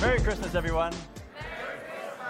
Merry 0.00 0.18
Christmas, 0.18 0.54
everyone. 0.54 0.94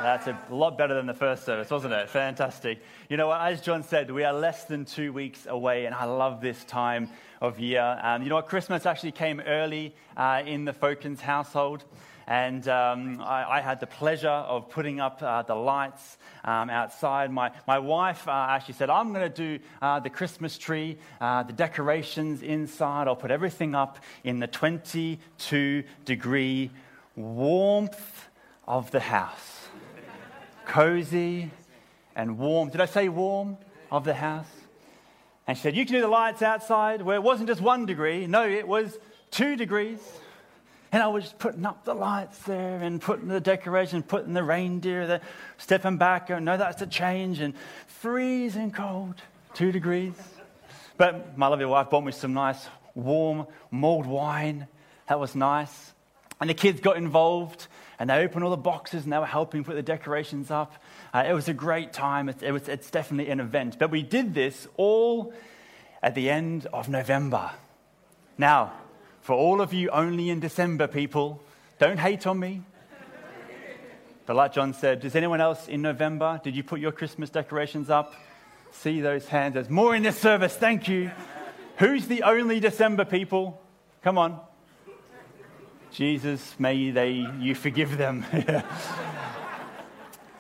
That's 0.03 0.27
a 0.27 0.37
lot 0.51 0.77
better 0.77 0.93
than 0.93 1.07
the 1.07 1.15
first 1.15 1.45
service, 1.45 1.71
wasn't 1.71 1.95
it? 1.95 2.09
Fantastic. 2.11 2.81
You 3.09 3.17
know 3.17 3.29
what? 3.29 3.41
As 3.43 3.61
John 3.61 3.85
said, 3.85 4.11
we 4.11 4.25
are 4.25 4.33
less 4.33 4.65
than 4.65 4.85
two 4.85 5.13
weeks 5.13 5.47
away, 5.47 5.87
and 5.87 5.95
I 5.95 6.07
love 6.07 6.41
this 6.41 6.65
time 6.65 7.11
of 7.41 7.61
year. 7.61 7.97
Um, 8.03 8.25
you 8.25 8.29
know 8.29 8.35
what? 8.35 8.49
Christmas 8.49 8.87
actually 8.87 9.13
came 9.13 9.39
early 9.39 9.95
uh, 10.17 10.43
in 10.45 10.65
the 10.65 10.73
Folkens 10.73 11.21
household. 11.21 11.85
And 12.27 12.67
um, 12.67 13.21
I, 13.21 13.59
I, 13.59 13.61
had 13.61 13.81
the 13.81 13.87
pleasure 13.87 14.29
of 14.29 14.69
putting 14.69 15.01
up 15.01 15.21
uh, 15.21 15.43
the 15.43 15.55
lights 15.55 16.19
um, 16.45 16.71
outside. 16.71 17.31
My, 17.33 17.51
my 17.67 17.79
wife 17.79 18.29
uh, 18.29 18.47
actually 18.51 18.75
said, 18.75 18.89
I'm 18.89 19.13
going 19.13 19.33
to 19.33 19.59
do 19.59 19.65
uh, 19.83 19.99
the 19.99 20.11
Christmas 20.11 20.57
tree, 20.57 20.99
uh, 21.21 21.43
the 21.43 21.53
decorations 21.53 22.43
inside. 22.43 23.09
I'll 23.09 23.17
put 23.17 23.33
everything 23.33 23.75
up 23.75 23.99
in 24.23 24.39
the 24.39 24.47
22 24.47 25.85
degree 26.05 26.71
warmth 27.17 28.29
of 28.67 28.91
the 28.91 29.01
house. 29.01 29.69
Cozy 30.67 31.51
and 32.15 32.39
warm. 32.39 32.71
Did 32.71 32.81
I 32.81 32.87
say 32.87 33.09
warm 33.09 33.59
of 33.91 34.05
the 34.05 34.15
house? 34.15 34.51
And 35.47 35.57
she 35.57 35.63
said, 35.63 35.77
You 35.77 35.85
can 35.85 35.95
do 35.95 36.01
the 36.01 36.09
lights 36.09 36.43
outside 36.43 37.03
where 37.03 37.17
it 37.17 37.23
wasn't 37.23 37.49
just 37.49 37.61
one 37.61 37.87
degree, 37.87 38.27
no, 38.27 38.49
it 38.49 38.69
was 38.69 38.99
two 39.31 39.57
degrees. 39.57 39.99
And 40.93 41.03
I 41.03 41.07
was 41.07 41.33
putting 41.39 41.65
up 41.67 41.85
the 41.85 41.95
lights 41.95 42.39
there 42.43 42.79
and 42.79 43.01
putting 43.01 43.29
the 43.29 43.41
decoration, 43.41 44.03
putting 44.03 44.33
the 44.33 44.43
reindeer 44.43 45.07
there, 45.07 45.21
stepping 45.57 45.99
back, 45.99 46.29
going, 46.29 46.45
no, 46.45 46.57
that's 46.57 46.83
a 46.83 46.87
change, 46.87 47.39
and 47.39 47.55
freezing 47.87 48.73
cold, 48.73 49.15
two 49.55 49.71
degrees. 49.71 50.15
But 50.97 51.39
my 51.39 51.47
lovely 51.47 51.65
wife 51.65 51.91
bought 51.91 52.05
me 52.05 52.11
some 52.11 52.35
nice, 52.35 52.67
warm, 52.95 53.47
mulled 53.71 54.07
wine. 54.07 54.67
That 55.09 55.21
was 55.21 55.37
nice. 55.37 55.93
And 56.41 56.49
the 56.49 56.55
kids 56.55 56.81
got 56.81 56.97
involved 56.97 57.67
and 57.99 58.09
they 58.09 58.25
opened 58.25 58.45
all 58.45 58.51
the 58.51 58.57
boxes 58.57 59.05
and 59.05 59.13
they 59.13 59.19
were 59.19 59.27
helping 59.27 59.63
put 59.63 59.75
the 59.75 59.83
decorations 59.83 60.51
up. 60.51 60.83
Uh, 61.13 61.25
it 61.29 61.35
was 61.35 61.49
a 61.49 61.55
great 61.55 61.93
time. 61.93 62.29
It, 62.31 62.43
it 62.43 62.51
was, 62.51 62.67
it's 62.67 62.91
definitely 62.91 63.31
an 63.31 63.41
event. 63.41 63.79
But 63.79 63.91
we 63.91 64.03
did 64.03 64.33
this 64.33 64.67
all 64.77 65.35
at 66.03 66.15
the 66.15 66.31
end 66.31 66.67
of 66.73 66.89
November. 66.89 67.51
Now, 68.39 68.73
for 69.21 69.35
all 69.35 69.61
of 69.61 69.75
you 69.75 69.91
only 69.91 70.31
in 70.31 70.41
December 70.41 70.87
people, 70.87 71.43
don't 71.79 71.99
hate 71.99 72.27
on 72.27 72.39
me. 72.39 72.63
But 74.25 74.37
like 74.37 74.55
John 74.55 74.73
said, 74.73 75.01
does 75.01 75.15
anyone 75.15 75.41
else 75.41 75.69
in 75.69 75.83
November, 75.83 76.41
did 76.43 76.57
you 76.57 76.63
put 76.63 76.81
your 76.81 76.93
Christmas 76.93 77.31
decorations 77.31 77.91
up? 77.91 78.15
See 78.71 79.01
those 79.01 79.27
hands. 79.27 79.55
There's 79.55 79.69
more 79.69 79.95
in 79.95 80.05
this 80.05 80.17
service. 80.17 80.55
Thank 80.55 80.89
you. 80.89 81.11
Who's 81.79 82.07
the 82.07 82.23
only 82.23 82.61
December 82.61 83.05
people? 83.05 83.61
Come 84.03 84.17
on. 84.19 84.41
Jesus, 85.93 86.55
may 86.59 86.91
they, 86.93 87.27
you 87.41 87.55
forgive 87.55 87.99
them. 87.99 88.25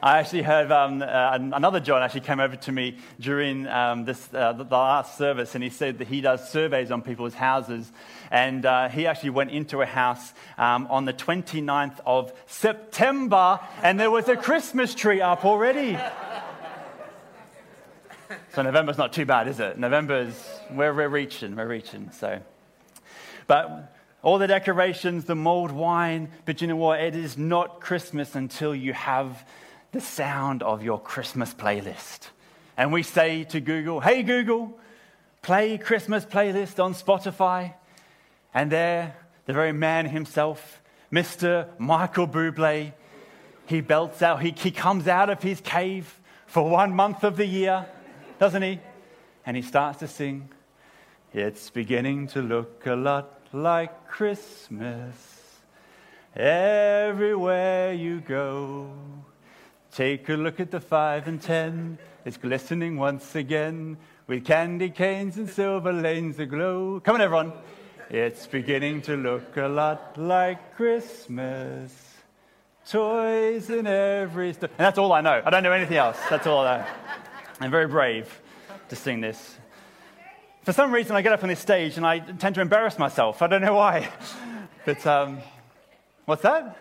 I 0.02 0.18
actually 0.18 0.42
heard 0.42 0.70
um, 0.72 1.02
uh, 1.02 1.30
another 1.32 1.80
John 1.80 2.02
actually 2.02 2.20
came 2.22 2.40
over 2.40 2.56
to 2.56 2.72
me 2.72 2.96
during 3.18 3.66
um, 3.66 4.04
this, 4.04 4.32
uh, 4.32 4.52
the 4.52 4.64
last 4.64 5.18
service, 5.18 5.54
and 5.54 5.62
he 5.62 5.68
said 5.68 5.98
that 5.98 6.08
he 6.08 6.20
does 6.20 6.48
surveys 6.48 6.90
on 6.90 7.02
people's 7.02 7.34
houses. 7.34 7.90
And 8.30 8.64
uh, 8.64 8.88
he 8.88 9.06
actually 9.06 9.30
went 9.30 9.50
into 9.50 9.82
a 9.82 9.86
house 9.86 10.32
um, 10.56 10.86
on 10.88 11.04
the 11.04 11.12
29th 11.12 11.98
of 12.06 12.32
September, 12.46 13.58
and 13.82 13.98
there 13.98 14.10
was 14.10 14.28
a 14.28 14.36
Christmas 14.36 14.94
tree 14.94 15.20
up 15.20 15.44
already. 15.44 15.98
so 18.54 18.62
November's 18.62 18.98
not 18.98 19.12
too 19.12 19.26
bad, 19.26 19.48
is 19.48 19.58
it? 19.58 19.78
November's, 19.78 20.60
we're, 20.70 20.94
we're 20.94 21.08
reaching, 21.08 21.56
we're 21.56 21.66
reaching. 21.66 22.10
So, 22.12 22.40
but 23.48 23.99
all 24.22 24.38
the 24.38 24.46
decorations, 24.46 25.24
the 25.24 25.34
mulled 25.34 25.72
wine, 25.72 26.30
but 26.44 26.60
you 26.60 26.66
know 26.66 26.76
what? 26.76 27.00
It 27.00 27.14
is 27.14 27.38
not 27.38 27.80
Christmas 27.80 28.34
until 28.34 28.74
you 28.74 28.92
have 28.92 29.46
the 29.92 30.00
sound 30.00 30.62
of 30.62 30.82
your 30.82 31.00
Christmas 31.00 31.54
playlist. 31.54 32.28
And 32.76 32.92
we 32.92 33.02
say 33.02 33.44
to 33.44 33.60
Google, 33.60 34.00
hey, 34.00 34.22
Google, 34.22 34.78
play 35.42 35.78
Christmas 35.78 36.24
playlist 36.24 36.82
on 36.82 36.94
Spotify. 36.94 37.74
And 38.52 38.70
there, 38.70 39.16
the 39.46 39.52
very 39.52 39.72
man 39.72 40.06
himself, 40.06 40.82
Mr. 41.10 41.66
Michael 41.78 42.28
Bublé, 42.28 42.92
he 43.66 43.80
belts 43.80 44.22
out, 44.22 44.42
he, 44.42 44.50
he 44.50 44.70
comes 44.70 45.08
out 45.08 45.30
of 45.30 45.42
his 45.42 45.60
cave 45.60 46.20
for 46.46 46.68
one 46.68 46.94
month 46.94 47.24
of 47.24 47.36
the 47.36 47.46
year, 47.46 47.86
doesn't 48.38 48.62
he? 48.62 48.80
And 49.46 49.56
he 49.56 49.62
starts 49.62 50.00
to 50.00 50.08
sing, 50.08 50.50
It's 51.32 51.70
beginning 51.70 52.26
to 52.28 52.42
look 52.42 52.86
a 52.86 52.96
lot 52.96 53.39
like 53.52 54.08
Christmas 54.08 55.14
everywhere 56.36 57.92
you 57.92 58.20
go. 58.20 58.92
Take 59.92 60.28
a 60.28 60.34
look 60.34 60.60
at 60.60 60.70
the 60.70 60.80
five 60.80 61.26
and 61.26 61.42
ten. 61.42 61.98
It's 62.24 62.36
glistening 62.36 62.96
once 62.96 63.34
again 63.34 63.96
with 64.26 64.44
candy 64.44 64.90
canes 64.90 65.36
and 65.36 65.48
silver 65.48 65.92
lanes 65.92 66.38
aglow. 66.38 67.00
Come 67.00 67.16
on, 67.16 67.20
everyone. 67.20 67.52
It's 68.08 68.46
beginning 68.46 69.02
to 69.02 69.16
look 69.16 69.56
a 69.56 69.66
lot 69.66 70.16
like 70.16 70.76
Christmas. 70.76 71.92
Toys 72.88 73.70
in 73.70 73.86
every 73.86 74.52
store. 74.52 74.68
And 74.78 74.86
that's 74.86 74.98
all 74.98 75.12
I 75.12 75.20
know. 75.20 75.42
I 75.44 75.50
don't 75.50 75.62
know 75.62 75.72
anything 75.72 75.96
else. 75.96 76.18
That's 76.28 76.46
all 76.46 76.66
I 76.66 76.78
know. 76.78 76.86
I'm 77.60 77.70
very 77.70 77.86
brave 77.86 78.40
to 78.88 78.96
sing 78.96 79.20
this. 79.20 79.59
For 80.62 80.72
some 80.72 80.92
reason, 80.92 81.16
I 81.16 81.22
get 81.22 81.32
up 81.32 81.42
on 81.42 81.48
this 81.48 81.58
stage 81.58 81.96
and 81.96 82.06
I 82.06 82.18
tend 82.18 82.54
to 82.56 82.60
embarrass 82.60 82.98
myself. 82.98 83.40
I 83.42 83.46
don't 83.46 83.62
know 83.62 83.74
why. 83.74 84.08
But 84.86 85.06
um, 85.06 85.40
what's 86.24 86.40
that? 86.40 86.74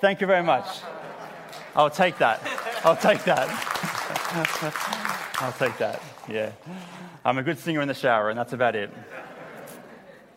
Thank 0.00 0.20
you 0.20 0.28
very 0.28 0.44
much. 0.44 0.64
I'll 1.74 1.90
take 1.90 2.18
that. 2.18 2.40
I'll 2.84 2.96
take 2.96 3.24
that. 3.24 3.48
I'll 5.40 5.52
take 5.52 5.76
that. 5.78 6.00
Yeah. 6.28 6.52
I'm 7.24 7.36
a 7.36 7.42
good 7.42 7.58
singer 7.58 7.80
in 7.80 7.88
the 7.88 7.94
shower, 7.94 8.30
and 8.30 8.38
that's 8.38 8.52
about 8.52 8.76
it. 8.76 8.90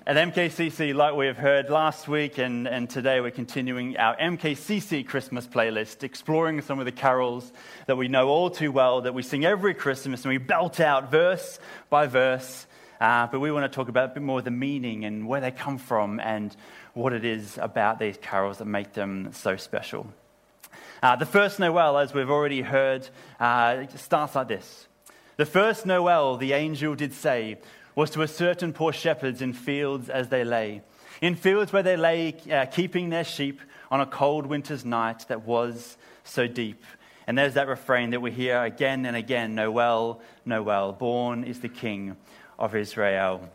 At 0.08 0.16
MKCC, 0.16 0.96
like 0.96 1.14
we 1.14 1.28
have 1.28 1.38
heard 1.38 1.70
last 1.70 2.08
week 2.08 2.40
and, 2.40 2.68
and 2.68 2.90
today, 2.90 3.22
we're 3.22 3.30
continuing 3.30 3.98
our 3.98 4.18
MKCC 4.18 5.06
Christmas 5.06 5.46
playlist, 5.46 6.02
exploring 6.02 6.62
some 6.62 6.80
of 6.80 6.86
the 6.86 6.92
carols 6.92 7.54
that 7.86 7.98
we 7.98 8.08
know 8.08 8.28
all 8.28 8.50
too 8.50 8.72
well, 8.72 9.02
that 9.02 9.14
we 9.14 9.22
sing 9.22 9.46
every 9.46 9.76
Christmas, 9.76 10.26
and 10.26 10.30
we 10.30 10.40
belt 10.40 10.80
out 10.80 11.12
verse 11.12 11.60
by 11.92 12.08
verse. 12.08 12.66
Uh, 13.00 13.28
but 13.28 13.42
we 13.42 13.52
want 13.52 13.72
to 13.72 13.76
talk 13.76 13.90
about 13.90 14.10
a 14.10 14.14
bit 14.16 14.24
more 14.24 14.42
the 14.42 14.50
meaning 14.50 15.06
and 15.06 15.28
where 15.28 15.40
they 15.40 15.52
come 15.52 15.78
from 15.78 16.20
and 16.20 16.56
what 16.96 17.14
it 17.14 17.24
is 17.24 17.60
about 17.60 18.00
these 18.00 18.18
carols 18.24 18.58
that 18.58 18.66
make 18.66 18.94
them 18.94 19.30
so 19.34 19.56
special. 19.56 20.12
Uh, 21.04 21.16
the 21.16 21.28
first 21.28 21.60
Noel, 21.60 22.00
as 22.00 22.12
we've 22.12 22.32
already 22.32 22.62
heard, 22.62 23.08
uh, 23.40 23.86
starts 23.98 24.34
like 24.34 24.48
this. 24.48 24.88
The 25.38 25.46
first 25.46 25.86
Noel, 25.86 26.38
the 26.38 26.54
angel 26.54 26.96
did 26.96 27.14
say, 27.14 27.60
was 27.96 28.10
to 28.12 28.22
a 28.22 28.28
certain 28.28 28.74
poor 28.74 28.94
shepherds 28.94 29.42
in 29.42 29.54
fields 29.54 30.10
as 30.10 30.30
they 30.30 30.44
lay, 30.44 30.82
in 31.22 31.36
fields 31.36 31.74
where 31.74 31.84
they 31.84 31.98
lay 31.98 32.36
uh, 32.52 32.66
keeping 32.66 33.10
their 33.10 33.24
sheep 33.24 33.62
on 33.90 34.02
a 34.02 34.06
cold 34.06 34.46
winter's 34.46 34.86
night 34.86 35.26
that 35.28 35.42
was 35.46 35.98
so 36.24 36.48
deep. 36.48 36.84
And 37.28 37.38
there's 37.38 37.54
that 37.54 37.68
refrain 37.68 38.12
that 38.12 38.22
we 38.22 38.32
hear 38.32 38.64
again 38.64 39.06
and 39.06 39.16
again 39.16 39.56
Noel, 39.56 40.22
Noel, 40.46 40.94
born 40.94 41.44
is 41.44 41.60
the 41.60 41.70
King 41.70 42.18
of 42.58 42.76
Israel. 42.76 43.50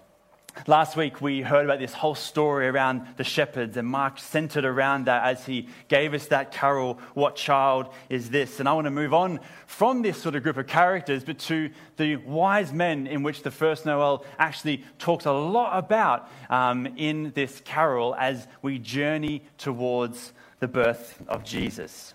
Last 0.66 0.96
week, 0.96 1.20
we 1.20 1.42
heard 1.42 1.64
about 1.64 1.78
this 1.78 1.92
whole 1.92 2.14
story 2.14 2.66
around 2.66 3.06
the 3.18 3.24
shepherds, 3.24 3.76
and 3.76 3.86
Mark 3.86 4.18
centered 4.18 4.64
around 4.64 5.04
that 5.04 5.22
as 5.24 5.44
he 5.44 5.68
gave 5.86 6.12
us 6.12 6.26
that 6.28 6.50
carol, 6.50 6.98
What 7.14 7.36
Child 7.36 7.92
is 8.08 8.30
This? 8.30 8.58
And 8.58 8.68
I 8.68 8.72
want 8.72 8.86
to 8.86 8.90
move 8.90 9.14
on 9.14 9.38
from 9.66 10.02
this 10.02 10.20
sort 10.20 10.34
of 10.34 10.42
group 10.42 10.56
of 10.56 10.66
characters, 10.66 11.22
but 11.22 11.38
to 11.40 11.70
the 11.98 12.16
wise 12.16 12.72
men 12.72 13.06
in 13.06 13.22
which 13.22 13.42
the 13.42 13.50
first 13.50 13.86
Noel 13.86 14.24
actually 14.38 14.84
talks 14.98 15.26
a 15.26 15.32
lot 15.32 15.78
about 15.78 16.28
um, 16.50 16.86
in 16.96 17.32
this 17.34 17.60
carol 17.64 18.16
as 18.18 18.48
we 18.62 18.78
journey 18.78 19.42
towards 19.58 20.32
the 20.58 20.68
birth 20.68 21.22
of 21.28 21.44
Jesus. 21.44 22.14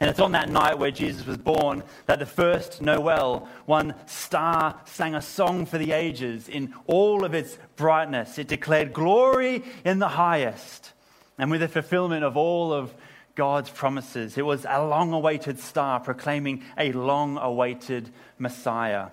And 0.00 0.10
it's 0.10 0.20
on 0.20 0.32
that 0.32 0.48
night 0.48 0.78
where 0.78 0.90
Jesus 0.90 1.24
was 1.24 1.36
born 1.36 1.84
that 2.06 2.18
the 2.18 2.26
first 2.26 2.82
Noel, 2.82 3.48
one 3.64 3.94
star 4.06 4.80
sang 4.86 5.14
a 5.14 5.22
song 5.22 5.66
for 5.66 5.78
the 5.78 5.92
ages 5.92 6.48
in 6.48 6.74
all 6.86 7.24
of 7.24 7.32
its 7.32 7.56
brightness. 7.76 8.38
It 8.38 8.48
declared 8.48 8.92
glory 8.92 9.62
in 9.84 10.00
the 10.00 10.08
highest. 10.08 10.92
And 11.38 11.50
with 11.50 11.60
the 11.60 11.68
fulfillment 11.68 12.24
of 12.24 12.36
all 12.36 12.72
of 12.72 12.92
God's 13.36 13.70
promises, 13.70 14.36
it 14.36 14.44
was 14.44 14.66
a 14.68 14.84
long 14.84 15.12
awaited 15.12 15.60
star 15.60 16.00
proclaiming 16.00 16.64
a 16.76 16.90
long 16.92 17.38
awaited 17.38 18.10
Messiah. 18.38 19.08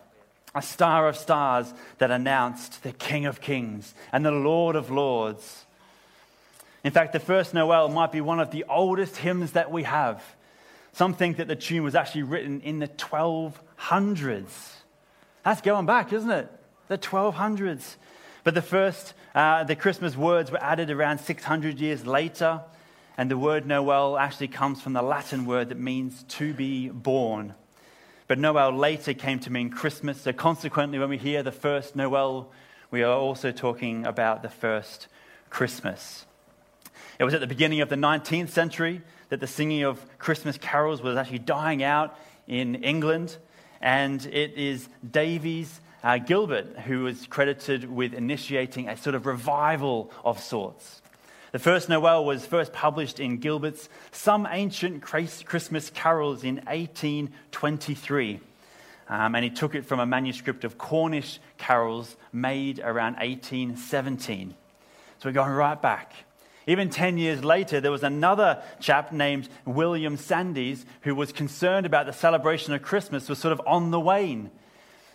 A 0.54 0.62
star 0.64 1.08
of 1.08 1.16
stars 1.16 1.74
that 2.00 2.12
announced 2.12 2.84
the 2.84 2.92
King 2.92 3.26
of 3.26 3.40
Kings 3.40 3.94
and 4.12 4.26
the 4.26 4.32
Lord 4.32 4.76
of 4.76 4.90
Lords. 4.90 5.66
In 6.84 6.92
fact, 6.92 7.14
the 7.14 7.20
first 7.20 7.54
Noel 7.54 7.88
might 7.88 8.12
be 8.12 8.20
one 8.20 8.40
of 8.40 8.50
the 8.52 8.66
oldest 8.68 9.18
hymns 9.18 9.52
that 9.52 9.72
we 9.72 9.84
have. 9.84 10.24
Some 10.94 11.14
think 11.14 11.38
that 11.38 11.48
the 11.48 11.56
tune 11.56 11.84
was 11.84 11.96
actually 11.96 12.24
written 12.24 12.62
in 12.62 12.80
the 12.80 12.88
1200s. 12.88 14.50
That's 15.44 15.62
going 15.62 15.86
back, 15.86 16.14
isn't 16.14 16.30
it? 16.30 16.50
The 16.88 16.98
1200s. 16.98 17.96
But 18.44 18.54
the 18.54 18.62
first, 18.62 19.14
uh, 19.34 19.64
the 19.64 19.76
Christmas 19.76 20.18
words 20.18 20.52
were 20.52 20.62
added 20.62 20.90
around 20.92 21.20
600 21.20 21.80
years 21.80 22.06
later. 22.06 22.62
And 23.18 23.30
the 23.30 23.38
word 23.38 23.66
Noel 23.66 24.18
actually 24.18 24.48
comes 24.48 24.82
from 24.82 24.94
the 24.94 25.02
Latin 25.02 25.46
word 25.46 25.70
that 25.70 25.78
means 25.78 26.24
to 26.24 26.54
be 26.54 26.90
born. 26.90 27.54
But 28.28 28.40
Noel 28.40 28.72
later 28.72 29.14
came 29.14 29.40
to 29.40 29.52
mean 29.52 29.70
Christmas. 29.70 30.22
So 30.22 30.34
consequently, 30.34 31.00
when 31.00 31.10
we 31.10 31.18
hear 31.18 31.44
the 31.44 31.52
first 31.52 31.96
Noel, 31.96 32.52
we 32.90 33.04
are 33.04 33.14
also 33.14 33.52
talking 33.52 34.06
about 34.06 34.42
the 34.42 34.50
first 34.50 35.08
Christmas. 35.50 36.26
It 37.20 37.24
was 37.24 37.34
at 37.34 37.40
the 37.42 37.48
beginning 37.48 37.82
of 37.82 37.90
the 37.90 37.96
19th 37.96 38.50
century 38.50 39.02
that 39.30 39.40
the 39.40 39.48
singing 39.48 39.84
of 39.84 40.04
Christmas 40.18 40.58
carols 40.58 41.02
was 41.02 41.18
actually 41.18 41.40
dying 41.40 41.84
out 41.84 42.18
in 42.48 42.76
England. 42.76 43.38
And 43.82 44.26
it 44.26 44.54
is 44.54 44.88
Davies 45.10 45.80
uh, 46.04 46.18
Gilbert 46.18 46.80
who 46.80 47.04
was 47.04 47.26
credited 47.28 47.90
with 47.90 48.14
initiating 48.14 48.90
a 48.90 48.98
sort 48.98 49.16
of 49.16 49.26
revival 49.26 50.12
of 50.24 50.40
sorts. 50.40 51.02
The 51.52 51.60
first 51.60 51.90
Noel 51.90 52.24
was 52.24 52.46
first 52.46 52.72
published 52.72 53.20
in 53.20 53.38
Gilbert's 53.38 53.90
Some 54.12 54.48
Ancient 54.50 55.02
Christmas 55.02 55.90
Carols 55.90 56.44
in 56.44 56.56
1823. 56.68 58.40
Um, 59.10 59.36
and 59.36 59.44
he 59.44 59.50
took 59.50 59.76
it 59.76 59.86
from 59.86 60.00
a 60.00 60.06
manuscript 60.06 60.64
of 60.64 60.78
Cornish 60.78 61.40
carols 61.58 62.16
made 62.32 62.80
around 62.80 63.16
1817. 63.16 64.56
So 65.20 65.30
we're 65.30 65.34
going 65.34 65.52
right 65.52 65.80
back. 65.80 66.14
Even 66.68 66.90
10 66.90 67.18
years 67.18 67.44
later, 67.44 67.82
there 67.82 67.92
was 67.92 68.04
another 68.04 68.62
chap 68.80 69.12
named 69.12 69.50
William 69.66 70.18
Sandys 70.18 70.86
who 71.02 71.16
was 71.16 71.32
concerned 71.32 71.86
about 71.86 72.06
the 72.06 72.14
celebration 72.14 72.74
of 72.74 72.82
Christmas 72.82 73.28
was 73.28 73.40
sort 73.40 73.52
of 73.52 73.62
on 73.66 73.92
the 73.92 74.00
wane. 74.00 74.52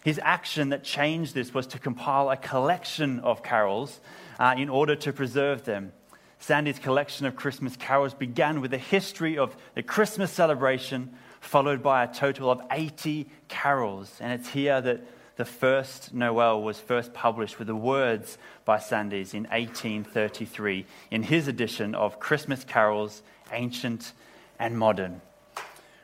His 0.05 0.21
action 0.23 0.69
that 0.71 0.85
changed 0.85 1.35
this 1.35 1.55
was 1.55 1.67
to 1.69 1.79
compile 1.79 2.31
a 2.31 2.37
collection 2.37 3.21
of 3.21 3.43
carols 3.43 4.01
uh, 4.39 4.55
in 4.57 4.69
order 4.69 4.97
to 4.97 5.13
preserve 5.13 5.65
them. 5.65 5.93
Sandys' 6.39 6.79
collection 6.79 7.27
of 7.27 7.35
Christmas 7.35 7.77
carols 7.77 8.15
began 8.15 8.61
with 8.61 8.73
a 8.75 8.79
history 8.79 9.39
of 9.39 9.57
the 9.75 9.83
Christmas 9.83 10.31
celebration, 10.31 11.13
followed 11.41 11.83
by 11.83 12.05
a 12.05 12.13
total 12.13 12.51
of 12.51 12.61
80 12.71 13.29
carols. 13.49 14.17
And 14.21 14.33
it's 14.33 14.49
here 14.49 14.81
that 14.81 15.07
the 15.37 15.45
first 15.45 16.15
Noel 16.15 16.63
was 16.63 16.81
first 16.81 17.13
published 17.13 17.59
with 17.59 17.69
the 17.69 17.77
words 17.77 18.39
by 18.65 18.79
Sandys 18.79 19.35
in 19.35 19.45
1833 19.45 20.87
in 21.11 21.23
his 21.23 21.47
edition 21.47 21.95
of 21.95 22.19
Christmas 22.19 22.65
Carols, 22.65 23.23
Ancient 23.53 24.13
and 24.59 24.79
Modern. 24.79 25.21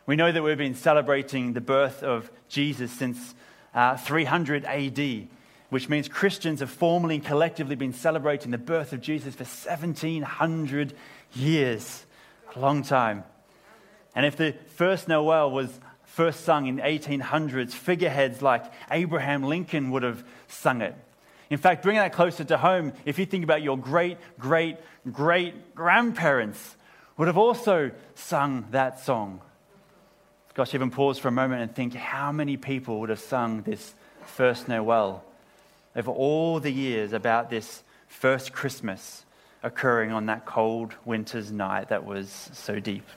We 0.05 0.17
know 0.17 0.31
that 0.31 0.43
we've 0.43 0.59
been 0.59 0.75
celebrating 0.75 1.55
the 1.55 1.61
birth 1.61 2.03
of 2.03 2.31
Jesus 2.49 2.93
since 2.93 3.35
uh, 3.75 3.97
300 3.97 4.65
AD, 4.67 5.29
which 5.71 5.89
means 5.89 6.09
Christians 6.09 6.61
have 6.61 6.71
formally 6.71 7.15
and 7.15 7.25
collectively 7.25 7.77
been 7.77 7.95
celebrating 7.95 8.51
the 8.51 8.59
birth 8.59 8.93
of 8.93 9.01
Jesus 9.01 9.35
for 9.35 9.45
1700 9.45 10.93
years. 11.33 12.05
A 12.55 12.61
long 12.61 12.83
time. 12.83 13.25
And 14.15 14.27
if 14.27 14.37
the 14.37 14.55
first 14.75 15.09
Noel 15.09 15.51
was 15.51 15.81
first 16.13 16.45
sung 16.45 16.67
in 16.67 16.77
the 16.77 16.83
1800s, 16.83 17.73
figureheads 17.73 18.43
like 18.43 18.71
Abraham 18.91 19.45
Lincoln 19.45 19.91
would 19.93 20.03
have 20.03 20.23
sung 20.47 20.83
it. 20.83 20.95
In 21.49 21.57
fact, 21.57 21.83
bringing 21.83 22.03
that 22.03 22.13
closer 22.13 22.45
to 22.45 22.59
home, 22.59 22.93
if 23.07 23.19
you 23.19 23.25
think 23.25 23.45
about 23.45 23.63
your 23.63 23.79
great, 23.79 24.19
great, 24.39 24.77
great 25.11 25.75
grandparents, 25.75 26.77
would 27.17 27.29
have 27.29 27.39
also 27.39 27.93
sung 28.15 28.67
that 28.73 29.01
song. 29.01 29.41
Gosh, 30.53 30.75
even 30.75 30.91
pause 30.91 31.19
for 31.19 31.29
a 31.29 31.33
moment 31.33 31.63
and 31.63 31.75
think 31.75 31.95
how 31.95 32.31
many 32.31 32.59
people 32.59 33.01
would 33.01 33.09
have 33.09 33.19
sung 33.19 33.63
this 33.63 33.95
first 34.27 34.69
Noel 34.69 35.25
over 35.97 36.11
all 36.11 36.61
the 36.61 36.71
years 36.71 37.15
about 37.15 37.49
this 37.49 37.83
first 38.07 38.53
Christmas 38.53 39.25
occurring 39.63 40.13
on 40.13 40.27
that 40.27 40.45
cold 40.45 40.95
winter's 41.07 41.51
night 41.51 41.89
that 41.89 42.05
was 42.05 42.51
so 42.53 42.81
deep. 42.81 43.09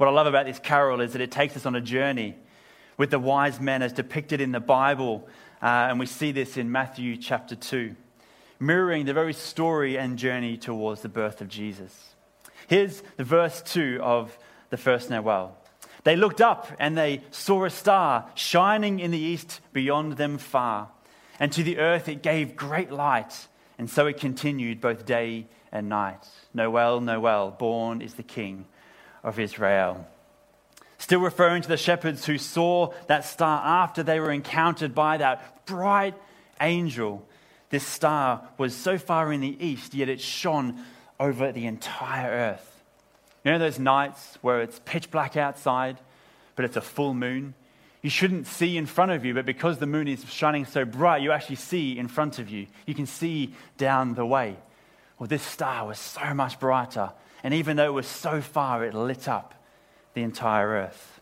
What 0.00 0.08
I 0.08 0.12
love 0.12 0.26
about 0.26 0.46
this 0.46 0.58
carol 0.58 1.02
is 1.02 1.12
that 1.12 1.20
it 1.20 1.30
takes 1.30 1.58
us 1.58 1.66
on 1.66 1.74
a 1.74 1.80
journey 1.82 2.34
with 2.96 3.10
the 3.10 3.18
wise 3.18 3.60
men 3.60 3.82
as 3.82 3.92
depicted 3.92 4.40
in 4.40 4.50
the 4.50 4.58
Bible, 4.58 5.28
uh, 5.60 5.66
and 5.90 6.00
we 6.00 6.06
see 6.06 6.32
this 6.32 6.56
in 6.56 6.72
Matthew 6.72 7.18
chapter 7.18 7.54
2, 7.54 7.94
mirroring 8.58 9.04
the 9.04 9.12
very 9.12 9.34
story 9.34 9.98
and 9.98 10.16
journey 10.16 10.56
towards 10.56 11.02
the 11.02 11.10
birth 11.10 11.42
of 11.42 11.48
Jesus. 11.48 12.14
Here's 12.66 13.02
the 13.18 13.24
verse 13.24 13.60
2 13.60 13.98
of 14.00 14.38
the 14.70 14.78
first 14.78 15.10
Noel. 15.10 15.54
They 16.04 16.16
looked 16.16 16.40
up 16.40 16.68
and 16.78 16.96
they 16.96 17.20
saw 17.30 17.66
a 17.66 17.70
star 17.70 18.26
shining 18.34 19.00
in 19.00 19.10
the 19.10 19.18
east 19.18 19.60
beyond 19.74 20.14
them 20.14 20.38
far. 20.38 20.88
And 21.38 21.52
to 21.52 21.62
the 21.62 21.76
earth 21.76 22.08
it 22.08 22.22
gave 22.22 22.56
great 22.56 22.90
light. 22.90 23.48
And 23.76 23.90
so 23.90 24.06
it 24.06 24.16
continued 24.16 24.80
both 24.80 25.04
day 25.04 25.46
and 25.70 25.90
night. 25.90 26.26
Noel, 26.54 27.02
Noel, 27.02 27.50
born 27.50 28.00
is 28.00 28.14
the 28.14 28.22
King 28.22 28.64
of 29.22 29.38
Israel. 29.38 30.06
Still 30.98 31.20
referring 31.20 31.62
to 31.62 31.68
the 31.68 31.76
shepherds 31.76 32.26
who 32.26 32.36
saw 32.38 32.92
that 33.06 33.24
star 33.24 33.62
after 33.64 34.02
they 34.02 34.20
were 34.20 34.30
encountered 34.30 34.94
by 34.94 35.16
that 35.16 35.66
bright 35.66 36.14
angel. 36.60 37.26
This 37.70 37.86
star 37.86 38.42
was 38.58 38.74
so 38.74 38.98
far 38.98 39.32
in 39.32 39.40
the 39.40 39.56
east, 39.64 39.94
yet 39.94 40.08
it 40.08 40.20
shone 40.20 40.84
over 41.18 41.52
the 41.52 41.66
entire 41.66 42.30
earth. 42.30 42.82
You 43.44 43.52
know 43.52 43.58
those 43.58 43.78
nights 43.78 44.38
where 44.42 44.60
it's 44.60 44.80
pitch 44.84 45.10
black 45.10 45.36
outside, 45.36 45.98
but 46.56 46.64
it's 46.64 46.76
a 46.76 46.82
full 46.82 47.14
moon? 47.14 47.54
You 48.02 48.10
shouldn't 48.10 48.46
see 48.46 48.76
in 48.76 48.86
front 48.86 49.12
of 49.12 49.24
you, 49.24 49.34
but 49.34 49.46
because 49.46 49.78
the 49.78 49.86
moon 49.86 50.08
is 50.08 50.24
shining 50.30 50.64
so 50.64 50.84
bright, 50.84 51.22
you 51.22 51.32
actually 51.32 51.56
see 51.56 51.98
in 51.98 52.08
front 52.08 52.38
of 52.38 52.48
you. 52.48 52.66
You 52.86 52.94
can 52.94 53.06
see 53.06 53.54
down 53.76 54.14
the 54.14 54.26
way. 54.26 54.56
Well, 55.18 55.28
this 55.28 55.42
star 55.42 55.86
was 55.86 55.98
so 55.98 56.34
much 56.34 56.58
brighter, 56.58 57.12
and 57.42 57.54
even 57.54 57.76
though 57.76 57.86
it 57.86 57.94
was 57.94 58.06
so 58.06 58.40
far, 58.40 58.84
it 58.84 58.94
lit 58.94 59.28
up 59.28 59.54
the 60.14 60.22
entire 60.22 60.68
earth. 60.68 61.20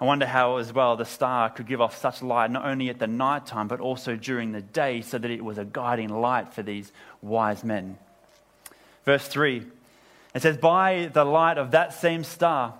I 0.00 0.04
wonder 0.04 0.26
how, 0.26 0.58
as 0.58 0.72
well, 0.72 0.96
the 0.96 1.04
star 1.04 1.50
could 1.50 1.66
give 1.66 1.80
off 1.80 1.98
such 1.98 2.22
light 2.22 2.50
not 2.50 2.64
only 2.64 2.88
at 2.88 3.00
the 3.00 3.08
night 3.08 3.46
time, 3.46 3.66
but 3.66 3.80
also 3.80 4.14
during 4.14 4.52
the 4.52 4.60
day, 4.60 5.00
so 5.00 5.18
that 5.18 5.30
it 5.30 5.44
was 5.44 5.58
a 5.58 5.64
guiding 5.64 6.08
light 6.08 6.54
for 6.54 6.62
these 6.62 6.92
wise 7.20 7.64
men. 7.64 7.98
Verse 9.04 9.26
3 9.26 9.66
it 10.34 10.42
says, 10.42 10.56
By 10.56 11.10
the 11.12 11.24
light 11.24 11.58
of 11.58 11.72
that 11.72 11.94
same 11.94 12.22
star, 12.22 12.74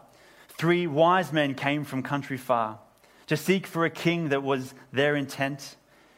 three 0.51 0.87
wise 0.87 1.33
men 1.33 1.55
came 1.55 1.85
from 1.85 2.03
country 2.03 2.37
far 2.37 2.79
to 3.27 3.37
seek 3.37 3.67
for 3.67 3.85
a 3.85 3.91
king 3.91 4.29
that 4.29 4.43
was 4.43 4.75
their 4.93 5.17
intent 5.17 5.77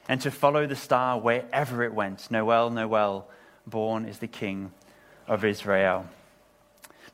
and 0.08 0.20
to 0.20 0.30
follow 0.30 0.66
the 0.66 0.76
star 0.76 1.18
wherever 1.18 1.82
it 1.82 1.94
went. 1.94 2.30
Noel, 2.30 2.68
Noel, 2.68 3.26
born 3.66 4.04
is 4.04 4.18
the 4.18 4.26
king 4.26 4.72
of 5.30 5.44
Israel. 5.44 6.06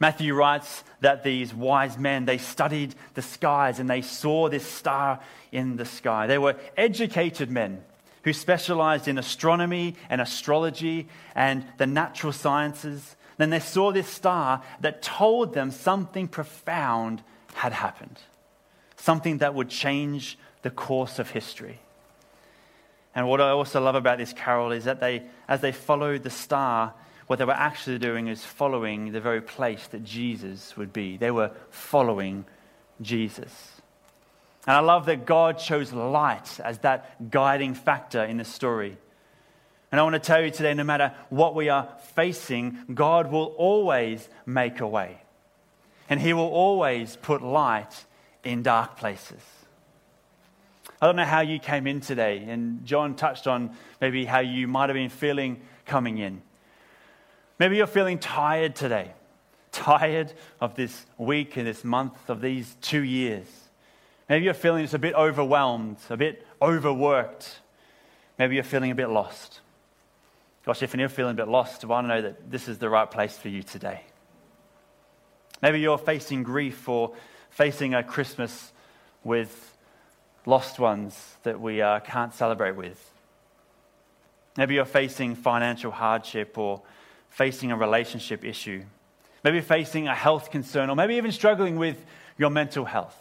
Matthew 0.00 0.34
writes 0.34 0.82
that 1.00 1.22
these 1.22 1.54
wise 1.54 1.96
men, 1.96 2.24
they 2.24 2.38
studied 2.38 2.94
the 3.14 3.22
skies 3.22 3.78
and 3.78 3.88
they 3.88 4.02
saw 4.02 4.48
this 4.48 4.66
star 4.66 5.20
in 5.52 5.76
the 5.76 5.84
sky. 5.84 6.26
They 6.26 6.38
were 6.38 6.56
educated 6.76 7.50
men 7.50 7.84
who 8.24 8.32
specialized 8.32 9.06
in 9.06 9.18
astronomy 9.18 9.94
and 10.10 10.20
astrology 10.20 11.08
and 11.34 11.64
the 11.76 11.86
natural 11.86 12.32
sciences. 12.32 13.16
Then 13.36 13.50
they 13.50 13.60
saw 13.60 13.92
this 13.92 14.08
star 14.08 14.62
that 14.80 15.02
told 15.02 15.54
them 15.54 15.70
something 15.70 16.26
profound 16.26 17.22
had 17.54 17.72
happened, 17.72 18.18
something 18.96 19.38
that 19.38 19.54
would 19.54 19.68
change 19.68 20.38
the 20.62 20.70
course 20.70 21.18
of 21.18 21.30
history. 21.30 21.80
And 23.14 23.28
what 23.28 23.40
I 23.40 23.50
also 23.50 23.80
love 23.80 23.94
about 23.94 24.18
this 24.18 24.32
carol 24.32 24.72
is 24.72 24.84
that 24.84 25.00
they, 25.00 25.22
as 25.48 25.60
they 25.60 25.72
followed 25.72 26.22
the 26.22 26.30
star, 26.30 26.92
what 27.26 27.38
they 27.38 27.44
were 27.44 27.52
actually 27.52 27.98
doing 27.98 28.28
is 28.28 28.44
following 28.44 29.12
the 29.12 29.20
very 29.20 29.40
place 29.40 29.86
that 29.88 30.04
Jesus 30.04 30.76
would 30.76 30.92
be. 30.92 31.16
They 31.16 31.30
were 31.30 31.50
following 31.70 32.44
Jesus. 33.02 33.72
And 34.66 34.76
I 34.76 34.80
love 34.80 35.06
that 35.06 35.26
God 35.26 35.58
chose 35.58 35.92
light 35.92 36.60
as 36.60 36.78
that 36.78 37.30
guiding 37.30 37.74
factor 37.74 38.22
in 38.22 38.36
the 38.36 38.44
story. 38.44 38.96
And 39.90 40.00
I 40.00 40.02
want 40.02 40.14
to 40.14 40.20
tell 40.20 40.44
you 40.44 40.50
today 40.50 40.74
no 40.74 40.84
matter 40.84 41.14
what 41.30 41.54
we 41.54 41.68
are 41.68 41.88
facing, 42.14 42.78
God 42.92 43.30
will 43.30 43.54
always 43.56 44.28
make 44.44 44.80
a 44.80 44.86
way. 44.86 45.22
And 46.08 46.20
He 46.20 46.32
will 46.32 46.48
always 46.48 47.16
put 47.16 47.42
light 47.42 48.04
in 48.44 48.62
dark 48.62 48.96
places. 48.96 49.42
I 51.00 51.06
don't 51.06 51.16
know 51.16 51.24
how 51.24 51.40
you 51.40 51.58
came 51.58 51.86
in 51.86 52.00
today, 52.00 52.44
and 52.48 52.84
John 52.84 53.16
touched 53.16 53.46
on 53.46 53.76
maybe 54.00 54.24
how 54.24 54.38
you 54.40 54.66
might 54.66 54.88
have 54.88 54.94
been 54.94 55.10
feeling 55.10 55.60
coming 55.84 56.18
in. 56.18 56.42
Maybe 57.58 57.76
you're 57.76 57.86
feeling 57.86 58.18
tired 58.18 58.76
today, 58.76 59.12
tired 59.72 60.32
of 60.60 60.74
this 60.74 61.06
week 61.16 61.56
and 61.56 61.66
this 61.66 61.84
month, 61.84 62.28
of 62.28 62.40
these 62.40 62.76
two 62.82 63.02
years. 63.02 63.46
Maybe 64.28 64.44
you're 64.44 64.54
feeling 64.54 64.84
just 64.84 64.94
a 64.94 64.98
bit 64.98 65.14
overwhelmed, 65.14 65.98
a 66.10 66.16
bit 66.16 66.46
overworked. 66.60 67.60
Maybe 68.38 68.56
you're 68.56 68.64
feeling 68.64 68.90
a 68.90 68.94
bit 68.94 69.08
lost. 69.08 69.60
Gosh, 70.66 70.82
if 70.82 70.94
you're 70.94 71.08
feeling 71.08 71.32
a 71.32 71.36
bit 71.36 71.48
lost, 71.48 71.84
I 71.84 71.86
want 71.86 72.04
to 72.06 72.08
know 72.08 72.22
that 72.22 72.50
this 72.50 72.68
is 72.68 72.78
the 72.78 72.90
right 72.90 73.10
place 73.10 73.38
for 73.38 73.48
you 73.48 73.62
today. 73.62 74.02
Maybe 75.62 75.80
you're 75.80 75.96
facing 75.96 76.42
grief 76.42 76.88
or 76.88 77.14
facing 77.50 77.94
a 77.94 78.02
Christmas 78.02 78.72
with 79.24 79.76
lost 80.44 80.78
ones 80.78 81.36
that 81.44 81.60
we 81.60 81.80
uh, 81.80 82.00
can't 82.00 82.34
celebrate 82.34 82.76
with. 82.76 83.12
Maybe 84.56 84.74
you're 84.74 84.84
facing 84.84 85.36
financial 85.36 85.90
hardship 85.90 86.58
or 86.58 86.82
facing 87.30 87.72
a 87.72 87.76
relationship 87.76 88.44
issue, 88.44 88.82
maybe 89.44 89.60
facing 89.60 90.08
a 90.08 90.14
health 90.14 90.50
concern, 90.50 90.90
or 90.90 90.96
maybe 90.96 91.14
even 91.14 91.32
struggling 91.32 91.76
with 91.76 92.02
your 92.38 92.50
mental 92.50 92.84
health. 92.84 93.16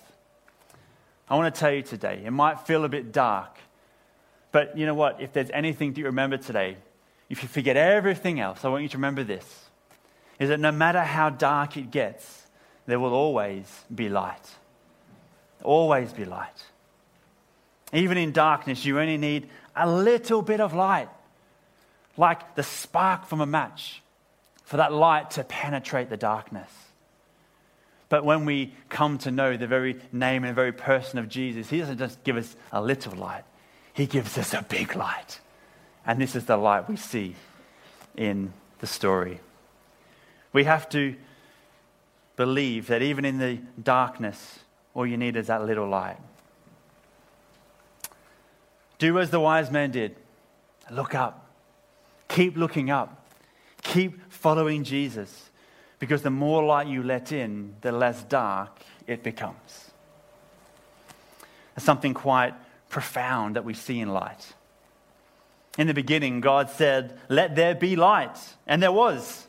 I 1.30 1.36
want 1.36 1.54
to 1.54 1.60
tell 1.60 1.72
you 1.72 1.82
today, 1.82 2.22
it 2.26 2.32
might 2.32 2.60
feel 2.62 2.86
a 2.86 2.90
bit 2.90 3.12
dark, 3.12 3.58
but 4.52 4.78
you 4.78 4.86
know 4.86 4.94
what? 4.94 5.20
If 5.20 5.34
there's 5.34 5.50
anything 5.52 5.94
to 5.96 6.04
remember 6.04 6.38
today, 6.38 6.78
if 7.30 7.42
you 7.42 7.50
forget 7.50 7.76
everything 7.76 8.40
else, 8.40 8.64
I 8.64 8.70
want 8.70 8.84
you 8.84 8.90
to 8.90 8.98
remember 8.98 9.24
this 9.24 9.66
is 10.40 10.50
that 10.50 10.60
no 10.60 10.72
matter 10.72 11.02
how 11.02 11.30
dark 11.30 11.78
it 11.78 11.92
gets, 11.92 12.48
there 12.86 13.00
will 13.00 13.14
always 13.14 13.66
be 13.94 14.10
light. 14.10 14.50
Always 15.64 16.12
be 16.14 16.26
light. 16.26 16.64
Even 17.94 18.18
in 18.18 18.32
darkness, 18.32 18.86
you 18.86 19.00
only 19.00 19.18
need 19.18 19.50
a 19.76 19.90
little 19.90 20.42
bit 20.42 20.60
of 20.60 20.74
light, 20.74 21.10
like 22.18 22.56
the 22.56 22.64
spark 22.64 23.26
from 23.26 23.42
a 23.42 23.46
match, 23.46 24.02
for 24.64 24.78
that 24.78 24.92
light 24.92 25.32
to 25.32 25.44
penetrate 25.44 26.10
the 26.10 26.18
darkness. 26.18 26.70
But 28.10 28.24
when 28.24 28.46
we 28.46 28.74
come 28.90 29.18
to 29.20 29.32
know 29.32 29.58
the 29.58 29.68
very 29.68 30.00
name 30.12 30.44
and 30.44 30.56
very 30.56 30.72
person 30.72 31.20
of 31.20 31.28
Jesus, 31.28 31.70
He 31.70 31.80
doesn't 31.80 31.98
just 31.98 32.24
give 32.24 32.38
us 32.38 32.56
a 32.72 32.82
little 32.82 33.14
light, 33.16 33.44
He 33.94 34.06
gives 34.06 34.38
us 34.38 34.54
a 34.54 34.62
big 34.62 34.96
light. 34.96 35.40
And 36.06 36.22
this 36.22 36.36
is 36.36 36.46
the 36.46 36.58
light 36.58 36.88
we 36.88 36.98
see 36.98 37.36
in 38.16 38.54
the 38.80 38.88
story. 38.88 39.40
We 40.54 40.66
have 40.66 40.88
to 40.90 41.16
believe 42.36 42.88
that 42.88 43.02
even 43.02 43.26
in 43.26 43.40
the 43.40 43.60
darkness, 43.82 44.60
all 44.94 45.06
you 45.06 45.18
need 45.18 45.36
is 45.36 45.48
that 45.48 45.66
little 45.66 45.88
light. 45.88 46.18
Do 49.00 49.20
as 49.20 49.30
the 49.30 49.40
wise 49.40 49.72
man 49.72 49.92
did 49.92 50.16
look 50.90 51.16
up, 51.16 51.45
keep 52.28 52.58
looking 52.58 52.90
up, 52.90 53.28
keep 53.82 54.32
following 54.32 54.84
Jesus, 54.84 55.50
because 56.00 56.22
the 56.22 56.30
more 56.30 56.64
light 56.64 56.88
you 56.88 57.04
let 57.04 57.32
in, 57.32 57.76
the 57.82 57.92
less 57.92 58.24
dark 58.24 58.82
it 59.08 59.24
becomes. 59.24 59.92
There's 61.76 61.84
something 61.84 62.14
quite 62.14 62.54
profound 62.90 63.56
that 63.56 63.66
we 63.66 63.74
see 63.74 64.00
in 64.00 64.14
light. 64.14 64.54
In 65.78 65.88
the 65.88 65.94
beginning, 65.94 66.40
God 66.40 66.70
said, 66.70 67.20
Let 67.28 67.56
there 67.56 67.76
be 67.76 67.96
light, 67.96 68.38
and 68.66 68.82
there 68.82 68.92
was. 68.92 69.48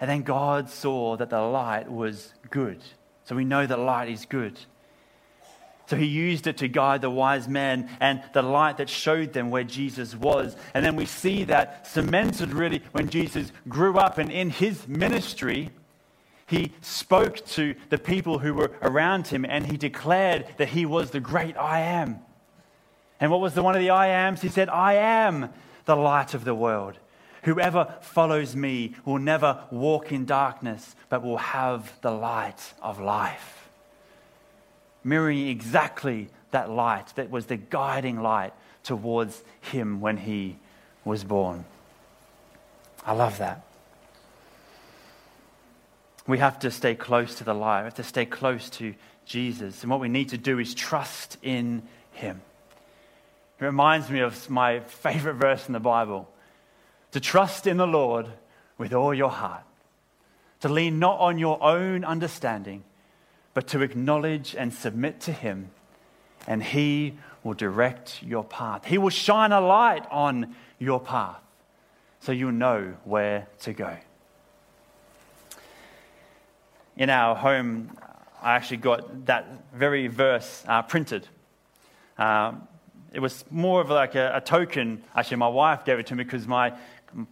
And 0.00 0.10
then 0.10 0.22
God 0.22 0.68
saw 0.70 1.16
that 1.16 1.30
the 1.30 1.40
light 1.40 1.90
was 1.90 2.32
good. 2.50 2.82
So 3.24 3.34
we 3.34 3.44
know 3.44 3.66
that 3.66 3.78
light 3.78 4.08
is 4.08 4.24
good. 4.24 4.58
So 5.86 5.96
he 5.96 6.06
used 6.06 6.48
it 6.48 6.56
to 6.58 6.68
guide 6.68 7.00
the 7.00 7.10
wise 7.10 7.48
men 7.48 7.88
and 8.00 8.22
the 8.32 8.42
light 8.42 8.78
that 8.78 8.88
showed 8.88 9.32
them 9.32 9.50
where 9.50 9.64
Jesus 9.64 10.16
was. 10.16 10.56
And 10.74 10.84
then 10.84 10.96
we 10.96 11.06
see 11.06 11.44
that 11.44 11.86
cemented 11.86 12.52
really 12.52 12.82
when 12.92 13.08
Jesus 13.08 13.52
grew 13.68 13.96
up 13.96 14.18
and 14.18 14.30
in 14.30 14.50
his 14.50 14.88
ministry, 14.88 15.70
he 16.46 16.72
spoke 16.80 17.44
to 17.46 17.76
the 17.88 17.98
people 17.98 18.40
who 18.40 18.54
were 18.54 18.72
around 18.82 19.28
him 19.28 19.44
and 19.44 19.66
he 19.66 19.76
declared 19.76 20.46
that 20.56 20.70
he 20.70 20.84
was 20.84 21.10
the 21.10 21.20
great 21.20 21.56
I 21.56 21.80
am. 21.80 22.18
And 23.20 23.30
what 23.30 23.40
was 23.40 23.54
the 23.54 23.62
one 23.62 23.76
of 23.76 23.80
the 23.80 23.90
I 23.90 24.08
ams? 24.08 24.42
He 24.42 24.48
said, 24.48 24.68
I 24.68 24.94
am 24.94 25.50
the 25.84 25.96
light 25.96 26.34
of 26.34 26.44
the 26.44 26.54
world. 26.54 26.98
Whoever 27.44 27.94
follows 28.00 28.56
me 28.56 28.96
will 29.04 29.18
never 29.18 29.64
walk 29.70 30.10
in 30.10 30.24
darkness, 30.24 30.96
but 31.08 31.22
will 31.22 31.38
have 31.38 31.92
the 32.00 32.10
light 32.10 32.74
of 32.82 33.00
life 33.00 33.65
mirroring 35.06 35.46
exactly 35.46 36.28
that 36.50 36.68
light 36.68 37.14
that 37.14 37.30
was 37.30 37.46
the 37.46 37.56
guiding 37.56 38.20
light 38.20 38.52
towards 38.82 39.42
him 39.60 40.00
when 40.00 40.16
he 40.16 40.56
was 41.04 41.24
born. 41.24 41.64
I 43.04 43.12
love 43.12 43.38
that. 43.38 43.64
We 46.26 46.38
have 46.38 46.58
to 46.60 46.72
stay 46.72 46.96
close 46.96 47.36
to 47.36 47.44
the 47.44 47.54
light. 47.54 47.82
We 47.82 47.84
have 47.84 47.94
to 47.94 48.02
stay 48.02 48.26
close 48.26 48.68
to 48.70 48.94
Jesus. 49.24 49.82
And 49.82 49.90
what 49.90 50.00
we 50.00 50.08
need 50.08 50.30
to 50.30 50.38
do 50.38 50.58
is 50.58 50.74
trust 50.74 51.36
in 51.40 51.82
him. 52.12 52.40
It 53.60 53.64
reminds 53.64 54.10
me 54.10 54.20
of 54.20 54.50
my 54.50 54.80
favorite 54.80 55.34
verse 55.34 55.68
in 55.68 55.72
the 55.72 55.80
Bible 55.80 56.28
to 57.12 57.20
trust 57.20 57.66
in 57.66 57.76
the 57.76 57.86
Lord 57.86 58.26
with 58.76 58.92
all 58.92 59.14
your 59.14 59.30
heart, 59.30 59.62
to 60.60 60.68
lean 60.68 60.98
not 60.98 61.20
on 61.20 61.38
your 61.38 61.62
own 61.62 62.04
understanding 62.04 62.82
but 63.56 63.68
to 63.68 63.80
acknowledge 63.80 64.54
and 64.54 64.74
submit 64.74 65.18
to 65.18 65.32
Him, 65.32 65.70
and 66.46 66.62
He 66.62 67.14
will 67.42 67.54
direct 67.54 68.22
your 68.22 68.44
path. 68.44 68.84
He 68.84 68.98
will 68.98 69.08
shine 69.08 69.50
a 69.50 69.62
light 69.62 70.04
on 70.10 70.54
your 70.78 71.00
path 71.00 71.40
so 72.20 72.32
you'll 72.32 72.52
know 72.52 72.92
where 73.04 73.48
to 73.60 73.72
go. 73.72 73.96
In 76.98 77.08
our 77.08 77.34
home, 77.34 77.96
I 78.42 78.56
actually 78.56 78.76
got 78.76 79.24
that 79.24 79.46
very 79.72 80.06
verse 80.08 80.62
uh, 80.68 80.82
printed. 80.82 81.26
Um, 82.18 82.68
it 83.14 83.20
was 83.20 83.42
more 83.50 83.80
of 83.80 83.88
like 83.88 84.16
a, 84.16 84.32
a, 84.36 84.40
token. 84.42 85.02
Actually, 85.14 85.38
my 85.38 85.48
wife 85.48 85.86
gave 85.86 85.98
it 85.98 86.08
to 86.08 86.14
me 86.14 86.24
because 86.24 86.46
my 86.46 86.74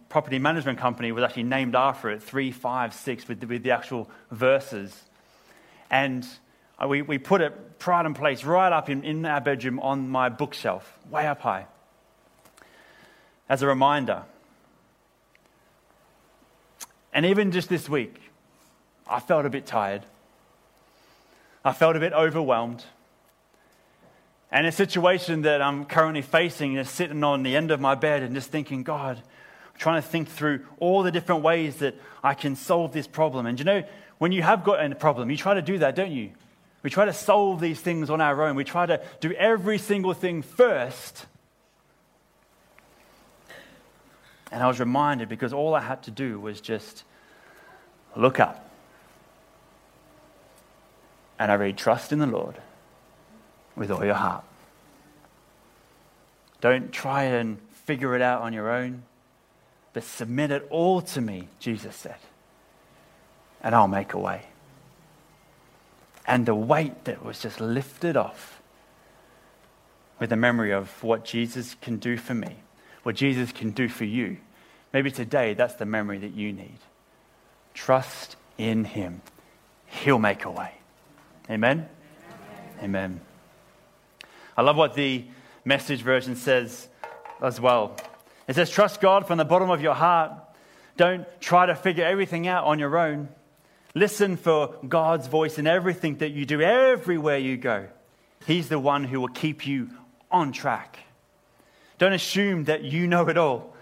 property 0.09 0.39
management 0.39 0.79
company 0.79 1.11
was 1.11 1.23
actually 1.23 1.43
named 1.43 1.75
after 1.75 2.09
it 2.09 2.23
356 2.23 3.27
with 3.27 3.43
with 3.43 3.61
the 3.61 3.69
actual 3.69 4.09
verses. 4.31 5.03
And 5.89 6.27
we, 6.87 7.01
we 7.01 7.17
put 7.17 7.41
it 7.41 7.79
pride 7.79 8.05
and 8.05 8.15
place 8.15 8.43
right 8.43 8.71
up 8.71 8.89
in, 8.89 9.03
in 9.03 9.25
our 9.25 9.41
bedroom 9.41 9.79
on 9.79 10.09
my 10.09 10.29
bookshelf, 10.29 10.97
way 11.09 11.27
up 11.27 11.41
high, 11.41 11.65
as 13.47 13.61
a 13.61 13.67
reminder. 13.67 14.23
And 17.13 17.25
even 17.25 17.51
just 17.51 17.69
this 17.69 17.87
week, 17.87 18.19
I 19.07 19.19
felt 19.19 19.45
a 19.45 19.49
bit 19.49 19.65
tired. 19.65 20.05
I 21.63 21.71
felt 21.71 21.95
a 21.95 21.99
bit 21.99 22.13
overwhelmed. 22.13 22.83
And 24.51 24.67
a 24.67 24.71
situation 24.71 25.43
that 25.43 25.61
I'm 25.61 25.85
currently 25.85 26.21
facing 26.21 26.75
is 26.75 26.89
sitting 26.89 27.23
on 27.23 27.43
the 27.43 27.55
end 27.55 27.71
of 27.71 27.79
my 27.79 27.95
bed 27.95 28.23
and 28.23 28.35
just 28.35 28.51
thinking, 28.51 28.83
God, 28.83 29.21
trying 29.77 30.01
to 30.01 30.07
think 30.07 30.29
through 30.29 30.65
all 30.79 31.03
the 31.03 31.11
different 31.11 31.43
ways 31.43 31.77
that 31.77 31.95
I 32.23 32.33
can 32.33 32.55
solve 32.55 32.93
this 32.93 33.07
problem. 33.07 33.45
And 33.45 33.59
you 33.59 33.65
know, 33.65 33.83
when 34.17 34.31
you 34.31 34.41
have 34.41 34.63
got 34.63 34.83
a 34.83 34.95
problem, 34.95 35.29
you 35.29 35.37
try 35.37 35.53
to 35.53 35.61
do 35.61 35.79
that, 35.79 35.95
don't 35.95 36.11
you? 36.11 36.31
We 36.83 36.89
try 36.89 37.05
to 37.05 37.13
solve 37.13 37.59
these 37.59 37.79
things 37.79 38.09
on 38.09 38.21
our 38.21 38.43
own. 38.43 38.55
We 38.55 38.63
try 38.63 38.85
to 38.85 39.01
do 39.19 39.31
every 39.33 39.77
single 39.77 40.13
thing 40.13 40.43
first. 40.43 41.25
And 44.51 44.61
I 44.61 44.67
was 44.67 44.79
reminded 44.79 45.27
because 45.27 45.51
all 45.51 45.73
I 45.73 45.81
had 45.81 46.03
to 46.03 46.11
do 46.11 46.39
was 46.39 46.61
just 46.61 47.03
look 48.15 48.39
up. 48.39 48.69
And 51.39 51.51
I 51.51 51.55
read, 51.55 51.77
Trust 51.77 52.13
in 52.13 52.19
the 52.19 52.27
Lord 52.27 52.61
with 53.75 53.91
all 53.91 54.05
your 54.05 54.13
heart. 54.13 54.43
Don't 56.61 56.91
try 56.91 57.23
and 57.23 57.59
figure 57.85 58.15
it 58.15 58.21
out 58.21 58.41
on 58.41 58.53
your 58.53 58.69
own, 58.71 59.03
but 59.95 60.03
submit 60.03 60.51
it 60.51 60.67
all 60.69 61.01
to 61.01 61.21
me, 61.21 61.47
Jesus 61.59 61.95
said 61.95 62.19
and 63.65 63.73
I'll 63.73 63.87
make 63.87 64.13
a 64.13 64.19
way. 64.19 64.43
And 66.27 66.45
the 66.45 66.53
weight 66.53 67.05
that 67.05 67.25
was 67.25 67.39
just 67.39 67.59
lifted 67.59 68.15
off 68.15 68.61
with 70.19 70.29
the 70.29 70.35
memory 70.35 70.71
of 70.71 71.03
what 71.03 71.25
Jesus 71.25 71.75
can 71.81 71.97
do 71.97 72.15
for 72.15 72.35
me, 72.35 72.57
what 73.01 73.15
Jesus 73.15 73.51
can 73.51 73.71
do 73.71 73.89
for 73.89 74.05
you. 74.05 74.37
Maybe 74.93 75.09
today 75.09 75.55
that's 75.55 75.73
the 75.73 75.85
memory 75.85 76.19
that 76.19 76.35
you 76.35 76.53
need. 76.53 76.77
Trust 77.73 78.35
in 78.59 78.85
Him, 78.85 79.23
He'll 79.87 80.19
make 80.19 80.45
a 80.45 80.51
way. 80.51 80.75
Amen? 81.49 81.89
Amen. 82.79 82.83
Amen. 82.83 83.21
I 84.55 84.61
love 84.61 84.77
what 84.77 84.93
the 84.93 85.25
message 85.65 86.03
version 86.03 86.35
says 86.35 86.87
as 87.41 87.59
well. 87.59 87.97
It 88.47 88.55
says, 88.55 88.69
Trust 88.69 89.01
God 89.01 89.27
from 89.27 89.37
the 89.37 89.45
bottom 89.45 89.69
of 89.69 89.81
your 89.81 89.93
heart. 89.93 90.31
Don't 90.97 91.25
try 91.41 91.65
to 91.65 91.75
figure 91.75 92.05
everything 92.05 92.47
out 92.47 92.65
on 92.65 92.79
your 92.79 92.97
own. 92.97 93.29
Listen 93.93 94.37
for 94.37 94.75
God's 94.87 95.27
voice 95.27 95.57
in 95.57 95.67
everything 95.67 96.17
that 96.17 96.31
you 96.31 96.45
do, 96.45 96.61
everywhere 96.61 97.37
you 97.37 97.57
go. 97.57 97.87
He's 98.45 98.69
the 98.69 98.79
one 98.79 99.05
who 99.05 99.21
will 99.21 99.29
keep 99.29 99.65
you 99.65 99.89
on 100.29 100.51
track. 100.51 100.99
Don't 101.97 102.13
assume 102.13 102.65
that 102.65 102.83
you 102.83 103.07
know 103.07 103.27
it 103.29 103.37
all, 103.37 103.73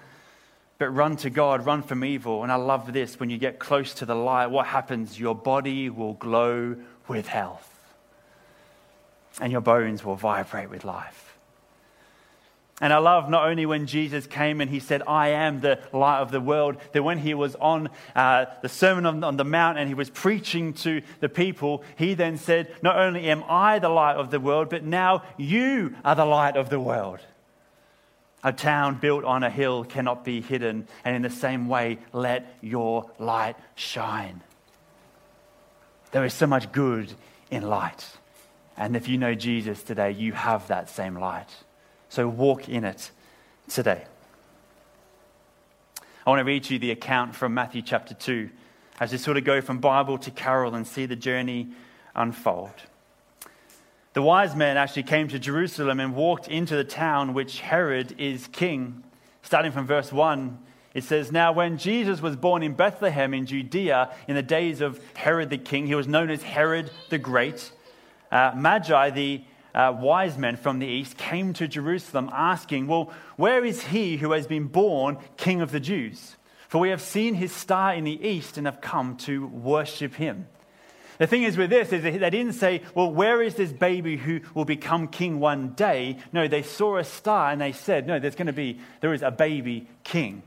but 0.78 0.90
run 0.90 1.18
to 1.18 1.30
God, 1.30 1.66
run 1.66 1.82
from 1.82 2.06
evil. 2.06 2.44
And 2.44 2.52
I 2.52 2.56
love 2.56 2.94
this 2.94 3.20
when 3.20 3.30
you 3.30 3.38
get 3.38 3.58
close 3.60 3.94
to 3.96 4.06
the 4.06 4.16
light, 4.16 4.48
what 4.48 4.68
happens? 4.68 5.20
Your 5.20 5.36
body 5.36 5.90
will 5.90 6.14
glow 6.14 6.76
with 7.08 7.28
health, 7.28 7.70
and 9.42 9.52
your 9.52 9.62
bones 9.62 10.04
will 10.04 10.16
vibrate 10.16 10.70
with 10.70 10.86
life. 10.86 11.23
And 12.84 12.92
I 12.92 12.98
love 12.98 13.30
not 13.30 13.48
only 13.48 13.66
when 13.66 13.88
Jesus 13.88 14.28
came 14.28 14.60
and 14.60 14.70
he 14.70 14.82
said, 14.82 15.04
I 15.08 15.30
am 15.30 15.62
the 15.62 15.80
light 15.94 16.20
of 16.20 16.32
the 16.32 16.42
world, 16.42 16.76
that 16.92 17.02
when 17.02 17.18
he 17.18 17.34
was 17.34 17.56
on 17.56 17.90
uh, 18.14 18.48
the 18.62 18.68
Sermon 18.68 19.06
on, 19.06 19.24
on 19.24 19.38
the 19.38 19.46
Mount 19.46 19.78
and 19.78 19.88
he 19.88 19.94
was 19.94 20.10
preaching 20.10 20.74
to 20.74 21.02
the 21.22 21.30
people, 21.30 21.82
he 21.96 22.14
then 22.14 22.38
said, 22.38 22.76
Not 22.82 22.98
only 22.98 23.30
am 23.30 23.42
I 23.48 23.80
the 23.80 23.88
light 23.88 24.18
of 24.18 24.32
the 24.32 24.40
world, 24.42 24.68
but 24.70 24.84
now 24.84 25.24
you 25.38 25.96
are 26.04 26.14
the 26.14 26.26
light 26.26 26.58
of 26.58 26.70
the 26.70 26.80
world. 26.80 27.22
A 28.44 28.52
town 28.52 28.96
built 28.96 29.24
on 29.24 29.44
a 29.44 29.50
hill 29.50 29.86
cannot 29.86 30.26
be 30.26 30.42
hidden, 30.42 30.86
and 31.06 31.16
in 31.16 31.22
the 31.22 31.30
same 31.30 31.70
way, 31.70 32.00
let 32.12 32.58
your 32.60 33.10
light 33.18 33.56
shine. 33.76 34.42
There 36.12 36.26
is 36.26 36.34
so 36.34 36.48
much 36.48 36.70
good 36.74 37.14
in 37.50 37.64
light. 37.64 38.06
And 38.76 38.98
if 38.98 39.08
you 39.08 39.18
know 39.18 39.36
Jesus 39.36 39.84
today, 39.84 40.12
you 40.12 40.34
have 40.34 40.68
that 40.68 40.90
same 40.90 41.18
light. 41.18 41.48
So 42.14 42.28
walk 42.28 42.70
in 42.70 42.84
it 42.84 43.10
today. 43.68 44.04
I 46.24 46.30
want 46.30 46.42
to 46.42 46.44
read 46.44 46.70
you 46.70 46.78
the 46.78 46.92
account 46.92 47.36
from 47.36 47.56
Matthew 47.56 47.82
chapter 47.82 48.14
2 48.14 48.52
as 49.00 49.12
we 49.12 49.18
sort 49.18 49.36
of 49.38 49.46
go 49.46 49.62
from 49.62 49.80
Bible 49.80 50.20
to 50.20 50.30
carol 50.30 50.76
and 50.76 50.86
see 50.86 51.08
the 51.08 51.16
journey 51.16 51.70
unfold. 52.14 52.70
The 54.14 54.22
wise 54.22 54.56
men 54.56 54.78
actually 54.78 55.02
came 55.02 55.28
to 55.30 55.40
Jerusalem 55.40 56.00
and 56.00 56.14
walked 56.14 56.48
into 56.48 56.76
the 56.76 56.84
town 56.84 57.34
which 57.34 57.62
Herod 57.62 58.14
is 58.20 58.46
king. 58.46 59.04
Starting 59.42 59.72
from 59.72 59.88
verse 59.88 60.14
1, 60.14 60.60
it 60.94 61.06
says, 61.06 61.32
Now 61.32 61.52
when 61.52 61.80
Jesus 61.80 62.22
was 62.22 62.36
born 62.36 62.62
in 62.62 62.76
Bethlehem 62.76 63.34
in 63.34 63.48
Judea 63.48 64.14
in 64.28 64.36
the 64.36 64.44
days 64.44 64.82
of 64.82 65.02
Herod 65.16 65.50
the 65.50 65.58
king, 65.58 65.88
he 65.88 65.96
was 65.96 66.08
known 66.08 66.30
as 66.30 66.44
Herod 66.44 66.92
the 67.10 67.18
Great. 67.18 67.72
Uh, 68.32 68.52
Magi, 68.56 69.10
the 69.10 69.44
uh, 69.74 69.96
wise 69.98 70.38
men 70.38 70.56
from 70.56 70.80
the 70.80 70.88
east, 70.88 71.18
came 71.18 71.54
to 71.54 71.68
Jerusalem 71.68 72.30
asking, 72.34 72.88
Well, 72.88 73.12
where 73.38 73.66
is 73.66 73.84
he 73.86 74.18
who 74.18 74.32
has 74.32 74.48
been 74.48 74.68
born 74.68 75.18
king 75.38 75.62
of 75.62 75.72
the 75.72 75.80
Jews? 75.80 76.36
For 76.68 76.80
we 76.80 76.90
have 76.90 77.02
seen 77.02 77.36
his 77.36 77.52
star 77.52 77.94
in 77.94 78.04
the 78.04 78.28
east 78.28 78.58
and 78.58 78.66
have 78.66 78.82
come 78.82 79.18
to 79.18 79.46
worship 79.48 80.16
him. 80.16 80.48
The 81.20 81.28
thing 81.28 81.44
is 81.44 81.56
with 81.58 81.70
this 81.70 81.94
is 81.94 82.02
they 82.04 82.18
didn't 82.18 82.54
say, 82.54 82.82
well, 82.96 83.12
where 83.12 83.42
is 83.42 83.56
this 83.56 83.72
baby 83.72 84.18
who 84.18 84.42
will 84.54 84.66
become 84.66 85.08
king 85.08 85.40
one 85.40 85.70
day? 85.70 86.18
No, 86.32 86.48
they 86.48 86.64
saw 86.64 86.98
a 86.98 87.04
star 87.04 87.52
and 87.52 87.62
they 87.62 87.72
said, 87.72 88.08
no, 88.08 88.20
there's 88.20 88.36
going 88.36 88.48
to 88.48 88.54
be, 88.54 88.80
there 89.02 89.14
is 89.14 89.22
a 89.22 89.30
baby 89.30 89.88
king. 90.04 90.42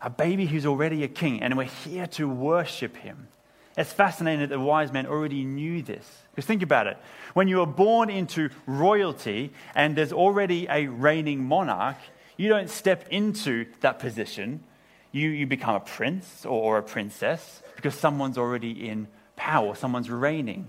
A 0.00 0.10
baby 0.10 0.46
who's 0.46 0.66
already 0.66 1.04
a 1.04 1.08
king, 1.08 1.42
and 1.42 1.56
we're 1.56 1.64
here 1.64 2.06
to 2.08 2.28
worship 2.28 2.96
him. 2.96 3.28
It's 3.76 3.92
fascinating 3.92 4.40
that 4.40 4.48
the 4.48 4.60
wise 4.60 4.90
men 4.92 5.06
already 5.06 5.44
knew 5.44 5.82
this. 5.82 6.10
Because 6.30 6.46
think 6.46 6.62
about 6.62 6.86
it. 6.86 6.96
When 7.34 7.46
you 7.48 7.60
are 7.60 7.66
born 7.66 8.08
into 8.08 8.48
royalty 8.66 9.52
and 9.74 9.94
there's 9.96 10.12
already 10.12 10.66
a 10.70 10.86
reigning 10.86 11.44
monarch, 11.44 11.96
you 12.36 12.48
don't 12.48 12.70
step 12.70 13.06
into 13.10 13.66
that 13.80 13.98
position. 13.98 14.62
You, 15.12 15.28
you 15.28 15.46
become 15.46 15.74
a 15.74 15.80
prince 15.80 16.46
or 16.46 16.78
a 16.78 16.82
princess 16.82 17.62
because 17.74 17.94
someone's 17.94 18.38
already 18.38 18.88
in 18.88 19.08
power, 19.36 19.74
someone's 19.74 20.10
reigning. 20.10 20.68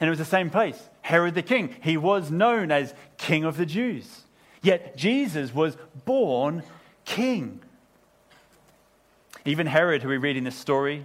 And 0.00 0.08
it 0.08 0.10
was 0.10 0.18
the 0.18 0.24
same 0.24 0.50
place. 0.50 0.80
Herod 1.02 1.34
the 1.34 1.42
king, 1.42 1.74
he 1.80 1.96
was 1.96 2.30
known 2.30 2.70
as 2.70 2.94
king 3.18 3.44
of 3.44 3.56
the 3.56 3.66
Jews. 3.66 4.22
Yet 4.62 4.96
Jesus 4.96 5.52
was 5.52 5.76
born 6.04 6.62
king. 7.04 7.60
Even 9.44 9.66
Herod, 9.66 10.02
who 10.02 10.08
we 10.08 10.18
read 10.18 10.36
in 10.36 10.44
this 10.44 10.54
story, 10.54 11.04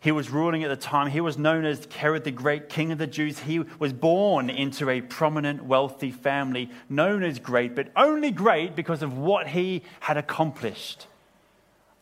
he 0.00 0.12
was 0.12 0.30
ruling 0.30 0.62
at 0.62 0.68
the 0.68 0.76
time. 0.76 1.10
He 1.10 1.20
was 1.20 1.38
known 1.38 1.64
as 1.64 1.86
Herod 1.86 2.24
the 2.24 2.30
Great, 2.30 2.68
king 2.68 2.92
of 2.92 2.98
the 2.98 3.06
Jews. 3.06 3.40
He 3.40 3.58
was 3.58 3.92
born 3.92 4.50
into 4.50 4.88
a 4.88 5.00
prominent, 5.00 5.64
wealthy 5.64 6.10
family, 6.10 6.70
known 6.88 7.22
as 7.22 7.38
great, 7.38 7.74
but 7.74 7.88
only 7.96 8.30
great 8.30 8.76
because 8.76 9.02
of 9.02 9.16
what 9.16 9.48
he 9.48 9.82
had 10.00 10.16
accomplished 10.16 11.06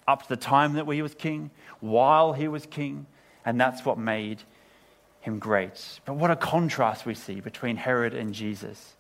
up 0.07 0.23
to 0.23 0.29
the 0.29 0.37
time 0.37 0.75
that 0.75 0.87
he 0.87 1.03
was 1.03 1.15
king, 1.15 1.51
while 1.81 2.35
he 2.35 2.49
was 2.49 2.67
king, 2.67 3.07
and 3.45 3.61
that's 3.61 3.85
what 3.85 3.99
made 3.99 4.43
him 5.21 5.39
great. 5.39 6.01
But 6.05 6.15
what 6.15 6.31
a 6.31 6.37
contrast 6.37 7.07
we 7.07 7.15
see 7.15 7.41
between 7.41 7.77
Herod 7.77 8.13
and 8.13 8.35
Jesus. 8.35 8.95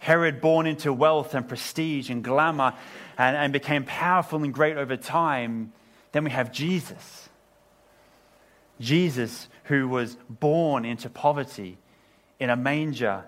Herod, 0.00 0.40
born 0.40 0.66
into 0.66 0.92
wealth 0.92 1.34
and 1.34 1.46
prestige 1.46 2.10
and 2.10 2.22
glamour 2.22 2.74
and, 3.16 3.36
and 3.36 3.52
became 3.52 3.84
powerful 3.84 4.42
and 4.42 4.52
great 4.54 4.76
over 4.76 4.96
time. 4.96 5.72
Then 6.12 6.24
we 6.24 6.30
have 6.30 6.52
Jesus. 6.52 7.27
Jesus, 8.80 9.48
who 9.64 9.88
was 9.88 10.16
born 10.28 10.84
into 10.84 11.10
poverty 11.10 11.78
in 12.38 12.50
a 12.50 12.56
manger, 12.56 13.24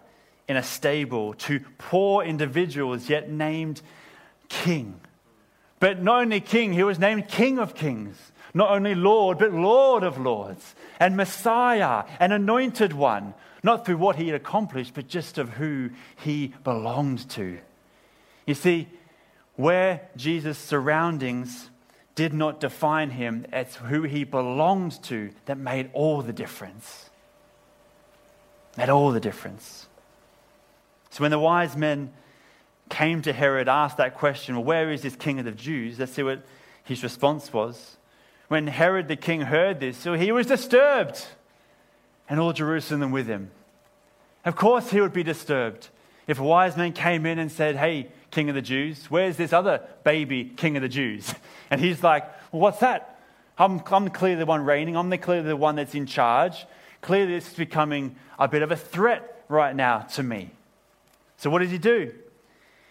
in 0.48 0.56
a 0.56 0.62
stable, 0.62 1.34
to 1.34 1.60
poor 1.78 2.22
individuals, 2.24 3.08
yet 3.08 3.30
named 3.30 3.82
King. 4.48 5.00
But 5.78 6.02
not 6.02 6.22
only 6.22 6.40
King, 6.40 6.72
he 6.72 6.82
was 6.82 6.98
named 6.98 7.28
King 7.28 7.58
of 7.58 7.74
Kings 7.74 8.16
not 8.54 8.70
only 8.70 8.94
Lord, 8.94 9.38
but 9.38 9.52
Lord 9.52 10.02
of 10.02 10.18
Lords, 10.18 10.74
and 10.98 11.16
Messiah, 11.16 12.04
an 12.18 12.32
anointed 12.32 12.92
one, 12.92 13.34
not 13.62 13.84
through 13.84 13.98
what 13.98 14.16
he 14.16 14.26
had 14.26 14.34
accomplished, 14.34 14.94
but 14.94 15.08
just 15.08 15.38
of 15.38 15.50
who 15.50 15.90
he 16.16 16.54
belonged 16.64 17.28
to. 17.30 17.58
You 18.46 18.54
see, 18.54 18.88
where 19.56 20.08
Jesus' 20.16 20.58
surroundings 20.58 21.70
did 22.14 22.34
not 22.34 22.60
define 22.60 23.10
him, 23.10 23.46
it's 23.52 23.76
who 23.76 24.02
he 24.02 24.24
belonged 24.24 25.02
to 25.04 25.30
that 25.46 25.58
made 25.58 25.90
all 25.92 26.22
the 26.22 26.32
difference. 26.32 27.10
Made 28.76 28.88
all 28.88 29.12
the 29.12 29.20
difference. 29.20 29.86
So 31.10 31.22
when 31.22 31.30
the 31.30 31.38
wise 31.38 31.76
men 31.76 32.12
came 32.88 33.22
to 33.22 33.32
Herod, 33.32 33.68
asked 33.68 33.96
that 33.98 34.14
question, 34.14 34.56
well, 34.56 34.64
where 34.64 34.90
is 34.90 35.02
this 35.02 35.16
king 35.16 35.38
of 35.38 35.44
the 35.44 35.52
Jews? 35.52 35.98
Let's 35.98 36.12
see 36.12 36.22
what 36.22 36.42
his 36.84 37.02
response 37.02 37.52
was 37.52 37.96
when 38.50 38.66
Herod 38.66 39.06
the 39.06 39.14
king 39.14 39.42
heard 39.42 39.78
this, 39.78 39.96
so 39.96 40.14
he 40.14 40.32
was 40.32 40.44
disturbed, 40.44 41.24
and 42.28 42.40
all 42.40 42.52
Jerusalem 42.52 43.12
with 43.12 43.28
him. 43.28 43.52
Of 44.44 44.56
course, 44.56 44.90
he 44.90 45.00
would 45.00 45.12
be 45.12 45.22
disturbed 45.22 45.88
if 46.26 46.40
a 46.40 46.42
wise 46.42 46.76
man 46.76 46.92
came 46.92 47.26
in 47.26 47.38
and 47.38 47.52
said, 47.52 47.76
Hey, 47.76 48.08
king 48.30 48.48
of 48.48 48.54
the 48.54 48.62
Jews, 48.62 49.06
where's 49.10 49.36
this 49.36 49.52
other 49.52 49.82
baby 50.04 50.44
king 50.44 50.76
of 50.76 50.82
the 50.82 50.88
Jews? 50.88 51.34
And 51.72 51.80
he's 51.80 52.02
like, 52.02 52.24
well, 52.50 52.62
What's 52.62 52.80
that? 52.80 53.20
I'm, 53.56 53.80
I'm 53.92 54.08
clearly 54.08 54.40
the 54.40 54.46
one 54.46 54.64
reigning, 54.64 54.96
I'm 54.96 55.16
clearly 55.18 55.46
the 55.46 55.56
one 55.56 55.76
that's 55.76 55.94
in 55.94 56.06
charge. 56.06 56.66
Clearly, 57.00 57.32
this 57.34 57.48
is 57.48 57.54
becoming 57.54 58.16
a 58.38 58.48
bit 58.48 58.62
of 58.62 58.72
a 58.72 58.76
threat 58.76 59.44
right 59.48 59.74
now 59.74 60.00
to 60.00 60.22
me. 60.22 60.50
So, 61.36 61.48
what 61.48 61.60
does 61.60 61.70
he 61.70 61.78
do? 61.78 62.12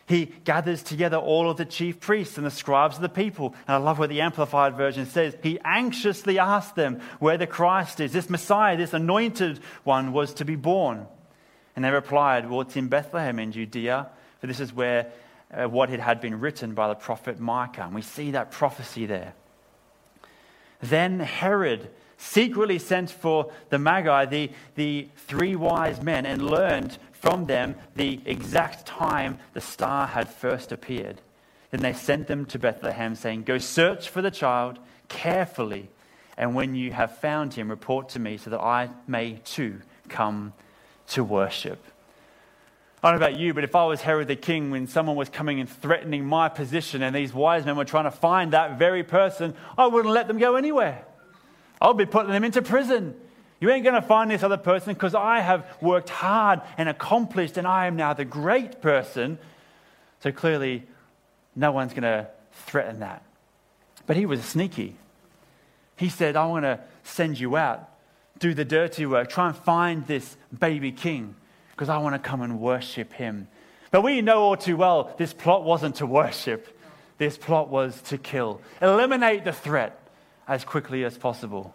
he 0.09 0.25
gathers 0.25 0.81
together 0.81 1.17
all 1.17 1.51
of 1.51 1.57
the 1.57 1.65
chief 1.65 1.99
priests 1.99 2.37
and 2.37 2.45
the 2.45 2.51
scribes 2.51 2.95
of 2.95 3.03
the 3.03 3.09
people. 3.09 3.53
And 3.67 3.75
I 3.75 3.77
love 3.77 3.99
what 3.99 4.09
the 4.09 4.21
Amplified 4.21 4.75
Version 4.75 5.05
says. 5.05 5.37
He 5.43 5.59
anxiously 5.63 6.39
asked 6.39 6.75
them 6.75 6.99
where 7.19 7.37
the 7.37 7.45
Christ 7.45 7.99
is, 7.99 8.11
this 8.11 8.27
Messiah, 8.27 8.75
this 8.75 8.93
anointed 8.93 9.59
one, 9.83 10.11
was 10.11 10.33
to 10.33 10.45
be 10.45 10.55
born. 10.55 11.05
And 11.75 11.85
they 11.85 11.91
replied, 11.91 12.49
Well, 12.49 12.61
it's 12.61 12.75
in 12.75 12.87
Bethlehem 12.87 13.37
in 13.37 13.51
Judea, 13.51 14.09
for 14.41 14.47
this 14.47 14.59
is 14.59 14.73
where 14.73 15.11
uh, 15.53 15.67
what 15.67 15.89
it 15.89 15.99
had 15.99 16.21
been 16.21 16.39
written 16.39 16.73
by 16.73 16.87
the 16.87 16.95
prophet 16.95 17.39
Micah. 17.39 17.83
And 17.83 17.95
we 17.95 18.01
see 18.01 18.31
that 18.31 18.51
prophecy 18.51 19.05
there. 19.05 19.33
Then 20.81 21.19
Herod 21.19 21.89
secretly 22.17 22.79
sent 22.79 23.09
for 23.09 23.51
the 23.69 23.79
Magi, 23.79 24.25
the, 24.25 24.51
the 24.75 25.07
three 25.15 25.55
wise 25.55 26.01
men, 26.01 26.25
and 26.25 26.41
learned 26.41 26.97
from 27.11 27.45
them 27.45 27.75
the 27.95 28.19
exact 28.25 28.85
time 28.85 29.39
the 29.53 29.61
star 29.61 30.07
had 30.07 30.29
first 30.29 30.71
appeared. 30.71 31.21
Then 31.71 31.81
they 31.81 31.93
sent 31.93 32.27
them 32.27 32.45
to 32.47 32.59
Bethlehem, 32.59 33.15
saying, 33.15 33.43
Go 33.43 33.57
search 33.57 34.09
for 34.09 34.21
the 34.21 34.31
child 34.31 34.79
carefully, 35.07 35.89
and 36.37 36.55
when 36.55 36.75
you 36.75 36.91
have 36.93 37.17
found 37.17 37.53
him, 37.53 37.69
report 37.69 38.09
to 38.09 38.19
me 38.19 38.37
so 38.37 38.49
that 38.49 38.61
I 38.61 38.89
may 39.07 39.39
too 39.43 39.81
come 40.07 40.53
to 41.09 41.23
worship. 41.23 41.83
I 43.01 43.11
don't 43.11 43.19
know 43.19 43.27
about 43.27 43.39
you, 43.39 43.53
but 43.53 43.63
if 43.63 43.75
I 43.75 43.85
was 43.85 44.01
Herod 44.01 44.27
the 44.27 44.35
king, 44.35 44.71
when 44.71 44.85
someone 44.87 45.15
was 45.15 45.29
coming 45.29 45.61
and 45.61 45.69
threatening 45.69 46.25
my 46.25 46.49
position 46.49 47.01
and 47.01 47.15
these 47.15 47.33
wise 47.33 47.65
men 47.65 47.77
were 47.77 47.85
trying 47.85 48.03
to 48.03 48.11
find 48.11 48.51
that 48.51 48.77
very 48.77 49.03
person, 49.03 49.53
I 49.77 49.87
wouldn't 49.87 50.13
let 50.13 50.27
them 50.27 50.37
go 50.37 50.57
anywhere. 50.57 51.05
I'll 51.81 51.93
be 51.93 52.05
putting 52.05 52.31
them 52.31 52.43
into 52.43 52.61
prison. 52.61 53.15
You 53.61 53.69
ain't 53.69 53.85
going 53.85 53.95
to 53.95 54.01
find 54.01 54.29
this 54.29 54.43
other 54.43 54.57
person 54.57 54.93
because 54.93 55.15
I 55.15 55.39
have 55.39 55.65
worked 55.81 56.09
hard 56.09 56.61
and 56.77 56.89
accomplished, 56.89 57.55
and 57.55 57.65
I 57.65 57.87
am 57.87 57.95
now 57.95 58.13
the 58.13 58.25
great 58.25 58.81
person. 58.81 59.37
So 60.21 60.33
clearly, 60.33 60.83
no 61.55 61.71
one's 61.71 61.93
going 61.93 62.03
to 62.03 62.27
threaten 62.51 62.99
that. 62.99 63.23
But 64.07 64.17
he 64.17 64.25
was 64.25 64.43
sneaky. 64.43 64.95
He 65.95 66.09
said, 66.09 66.35
I 66.35 66.47
want 66.47 66.63
to 66.65 66.81
send 67.03 67.39
you 67.39 67.55
out, 67.55 67.89
do 68.39 68.53
the 68.53 68.65
dirty 68.65 69.05
work, 69.05 69.29
try 69.29 69.47
and 69.47 69.55
find 69.55 70.05
this 70.05 70.35
baby 70.57 70.91
king 70.91 71.35
because 71.79 71.87
I 71.87 71.99
want 71.99 72.21
to 72.21 72.29
come 72.29 72.41
and 72.41 72.59
worship 72.59 73.13
him. 73.13 73.47
But 73.89 74.01
we 74.01 74.21
know 74.21 74.41
all 74.41 74.57
too 74.57 74.75
well 74.75 75.15
this 75.17 75.31
plot 75.31 75.63
wasn't 75.63 75.95
to 75.95 76.05
worship, 76.05 76.77
this 77.17 77.37
plot 77.37 77.69
was 77.69 78.01
to 78.09 78.17
kill. 78.17 78.59
Eliminate 78.81 79.45
the 79.45 79.53
threat 79.53 79.97
as 80.45 80.65
quickly 80.65 81.05
as 81.05 81.17
possible. 81.17 81.73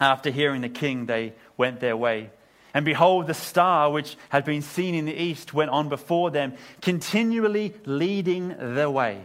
After 0.00 0.30
hearing 0.30 0.62
the 0.62 0.68
king, 0.68 1.06
they 1.06 1.34
went 1.56 1.78
their 1.78 1.96
way. 1.96 2.30
And 2.74 2.84
behold, 2.84 3.28
the 3.28 3.34
star 3.34 3.88
which 3.92 4.16
had 4.30 4.44
been 4.44 4.62
seen 4.62 4.96
in 4.96 5.04
the 5.04 5.14
east 5.14 5.54
went 5.54 5.70
on 5.70 5.88
before 5.88 6.32
them, 6.32 6.54
continually 6.82 7.72
leading 7.84 8.48
the 8.74 8.90
way, 8.90 9.20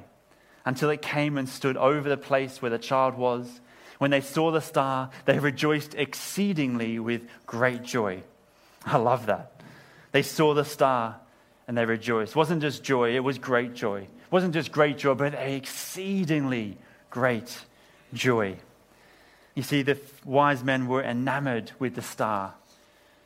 until 0.65 0.91
it 0.91 1.01
came 1.01 1.39
and 1.39 1.49
stood 1.49 1.77
over 1.77 2.07
the 2.07 2.15
place 2.15 2.61
where 2.61 2.69
the 2.69 2.77
child 2.77 3.15
was. 3.15 3.59
When 3.97 4.11
they 4.11 4.21
saw 4.21 4.51
the 4.51 4.61
star, 4.61 5.09
they 5.25 5.39
rejoiced 5.39 5.95
exceedingly 5.95 6.99
with 6.99 7.23
great 7.47 7.81
joy. 7.81 8.21
I 8.85 8.97
love 8.97 9.27
that. 9.27 9.61
They 10.11 10.21
saw 10.21 10.53
the 10.53 10.65
star 10.65 11.19
and 11.67 11.77
they 11.77 11.85
rejoiced. 11.85 12.31
It 12.31 12.35
wasn't 12.35 12.61
just 12.61 12.83
joy, 12.83 13.15
it 13.15 13.23
was 13.23 13.37
great 13.37 13.73
joy. 13.73 14.01
It 14.01 14.31
wasn't 14.31 14.53
just 14.53 14.71
great 14.71 14.97
joy, 14.97 15.13
but 15.13 15.33
exceedingly 15.33 16.77
great 17.09 17.57
joy. 18.13 18.57
You 19.55 19.63
see, 19.63 19.81
the 19.81 19.99
wise 20.25 20.63
men 20.63 20.87
were 20.87 21.03
enamored 21.03 21.71
with 21.79 21.95
the 21.95 22.01
star, 22.01 22.53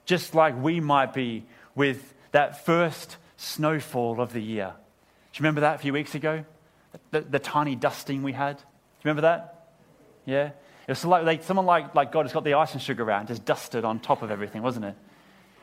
just 0.05 0.33
like 0.35 0.59
we 0.61 0.79
might 0.79 1.13
be 1.13 1.43
with 1.75 2.13
that 2.31 2.65
first 2.65 3.17
snowfall 3.37 4.19
of 4.19 4.33
the 4.33 4.41
year. 4.41 4.73
Do 4.75 5.37
you 5.37 5.43
remember 5.43 5.61
that 5.61 5.75
a 5.75 5.77
few 5.79 5.93
weeks 5.93 6.15
ago? 6.15 6.43
The, 7.11 7.21
the 7.21 7.39
tiny 7.39 7.75
dusting 7.75 8.23
we 8.23 8.31
had? 8.31 8.57
Do 8.57 8.61
you 8.61 9.11
remember 9.11 9.21
that? 9.21 9.67
Yeah? 10.25 10.51
It 10.87 10.91
was 10.91 11.03
like, 11.03 11.43
someone 11.43 11.65
like, 11.65 11.95
like 11.95 12.11
God 12.11 12.25
has 12.25 12.33
got 12.33 12.43
the 12.43 12.53
ice 12.53 12.73
and 12.73 12.81
sugar 12.81 13.03
around, 13.03 13.27
just 13.27 13.45
dusted 13.45 13.85
on 13.85 13.99
top 13.99 14.21
of 14.21 14.31
everything, 14.31 14.61
wasn't 14.61 14.85
it? 14.85 14.95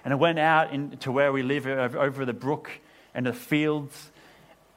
And 0.05 0.13
I 0.13 0.17
went 0.17 0.39
out 0.39 0.73
into 0.73 1.13
where 1.13 1.33
we 1.33 1.43
live 1.43 1.67
over, 1.67 2.25
the 2.25 2.33
brook 2.33 2.71
and 3.15 3.27
the 3.27 3.33
fields, 3.33 4.11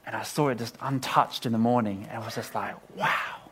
and 0.05 0.15
I 0.15 0.23
saw 0.23 0.49
it 0.49 0.59
just 0.59 0.75
untouched 0.81 1.45
in 1.45 1.51
the 1.51 1.57
morning, 1.57 2.05
and 2.09 2.21
I 2.21 2.25
was 2.25 2.35
just 2.35 2.53
like, 2.53 2.75
wow. 2.95 3.45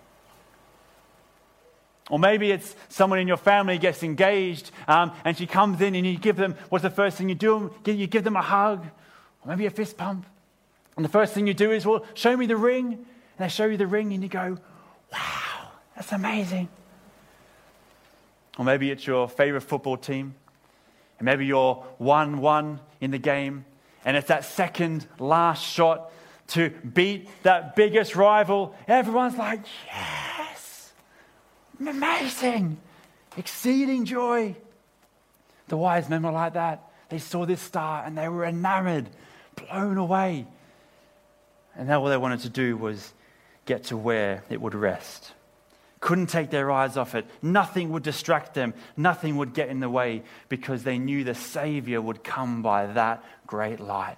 Or 2.09 2.19
maybe 2.19 2.51
it's 2.51 2.75
someone 2.89 3.19
in 3.19 3.27
your 3.27 3.37
family 3.37 3.77
gets 3.77 4.03
engaged 4.03 4.71
um, 4.87 5.13
and 5.23 5.37
she 5.37 5.47
comes 5.47 5.79
in 5.81 5.95
and 5.95 6.05
you 6.05 6.17
give 6.17 6.35
them, 6.35 6.55
what's 6.69 6.83
the 6.83 6.89
first 6.89 7.17
thing 7.17 7.29
you 7.29 7.35
do? 7.35 7.73
You 7.85 8.07
give 8.07 8.25
them 8.25 8.35
a 8.35 8.41
hug 8.41 8.85
or 9.41 9.47
maybe 9.47 9.65
a 9.65 9.71
fist 9.71 9.97
pump. 9.97 10.25
And 10.97 11.05
the 11.05 11.09
first 11.09 11.33
thing 11.33 11.47
you 11.47 11.53
do 11.53 11.71
is, 11.71 11.85
well, 11.85 12.05
show 12.13 12.35
me 12.35 12.45
the 12.45 12.57
ring. 12.57 12.93
And 12.93 13.05
they 13.39 13.47
show 13.47 13.65
you 13.65 13.77
the 13.77 13.87
ring 13.87 14.13
and 14.13 14.21
you 14.21 14.29
go, 14.29 14.57
wow, 15.11 15.71
that's 15.95 16.11
amazing. 16.11 16.67
Or 18.59 18.65
maybe 18.65 18.91
it's 18.91 19.07
your 19.07 19.29
favorite 19.29 19.61
football 19.61 19.97
team. 19.97 20.35
And 21.19 21.25
maybe 21.25 21.45
you're 21.45 21.75
1 21.97 22.39
1 22.39 22.79
in 23.01 23.11
the 23.11 23.17
game. 23.17 23.65
And 24.05 24.17
it's 24.17 24.27
that 24.27 24.45
second 24.45 25.07
last 25.19 25.63
shot 25.63 26.11
to 26.47 26.69
beat 26.69 27.29
that 27.43 27.75
biggest 27.75 28.15
rival. 28.15 28.75
Everyone's 28.87 29.37
like, 29.37 29.61
yes, 29.87 30.91
amazing, 31.79 32.77
exceeding 33.37 34.05
joy. 34.05 34.55
The 35.69 35.77
wise 35.77 36.09
men 36.09 36.23
were 36.23 36.31
like 36.31 36.53
that. 36.53 36.83
They 37.09 37.19
saw 37.19 37.45
this 37.45 37.61
star 37.61 38.03
and 38.05 38.17
they 38.17 38.27
were 38.27 38.45
enamored, 38.45 39.09
blown 39.55 39.97
away. 39.97 40.45
And 41.75 41.87
now 41.87 42.01
all 42.01 42.09
they 42.09 42.17
wanted 42.17 42.41
to 42.41 42.49
do 42.49 42.75
was 42.75 43.13
get 43.65 43.85
to 43.85 43.97
where 43.97 44.43
it 44.49 44.59
would 44.59 44.75
rest 44.75 45.31
couldn't 46.03 46.27
take 46.27 46.49
their 46.49 46.69
eyes 46.69 46.97
off 46.97 47.15
it. 47.15 47.25
Nothing 47.41 47.91
would 47.91 48.03
distract 48.03 48.53
them, 48.55 48.73
nothing 48.97 49.37
would 49.37 49.53
get 49.53 49.69
in 49.69 49.79
the 49.79 49.89
way 49.89 50.23
because 50.49 50.83
they 50.83 50.97
knew 50.97 51.23
the 51.23 51.33
Savior 51.33 52.01
would 52.01 52.25
come 52.25 52.61
by 52.61 52.87
that 52.87 53.23
great 53.47 53.79
light. 53.79 54.17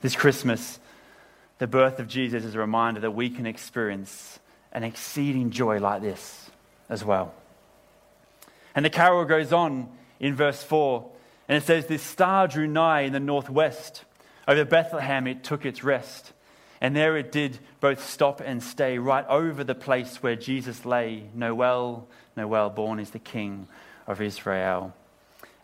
This 0.00 0.16
Christmas, 0.16 0.80
the 1.58 1.68
birth 1.68 2.00
of 2.00 2.08
Jesus 2.08 2.44
is 2.44 2.56
a 2.56 2.58
reminder 2.58 3.00
that 3.02 3.12
we 3.12 3.30
can 3.30 3.46
experience 3.46 4.40
an 4.72 4.82
exceeding 4.82 5.50
joy 5.50 5.78
like 5.78 6.02
this 6.02 6.50
as 6.88 7.04
well. 7.04 7.32
And 8.74 8.84
the 8.84 8.90
carol 8.90 9.24
goes 9.26 9.52
on 9.52 9.88
in 10.18 10.34
verse 10.34 10.60
4, 10.60 11.08
and 11.48 11.56
it 11.56 11.64
says, 11.64 11.86
This 11.86 12.02
star 12.02 12.48
drew 12.48 12.66
nigh 12.66 13.02
in 13.02 13.12
the 13.12 13.20
northwest. 13.20 14.02
Over 14.48 14.64
Bethlehem 14.64 15.28
it 15.28 15.44
took 15.44 15.64
its 15.64 15.84
rest. 15.84 16.32
And 16.80 16.94
there 16.94 17.16
it 17.16 17.32
did 17.32 17.58
both 17.80 18.06
stop 18.06 18.40
and 18.44 18.62
stay 18.62 18.98
right 18.98 19.26
over 19.28 19.64
the 19.64 19.74
place 19.74 20.22
where 20.22 20.36
Jesus 20.36 20.84
lay. 20.84 21.24
Noel, 21.34 22.06
Noel, 22.36 22.70
born 22.70 22.98
is 22.98 23.10
the 23.10 23.18
King 23.18 23.66
of 24.06 24.20
Israel. 24.20 24.94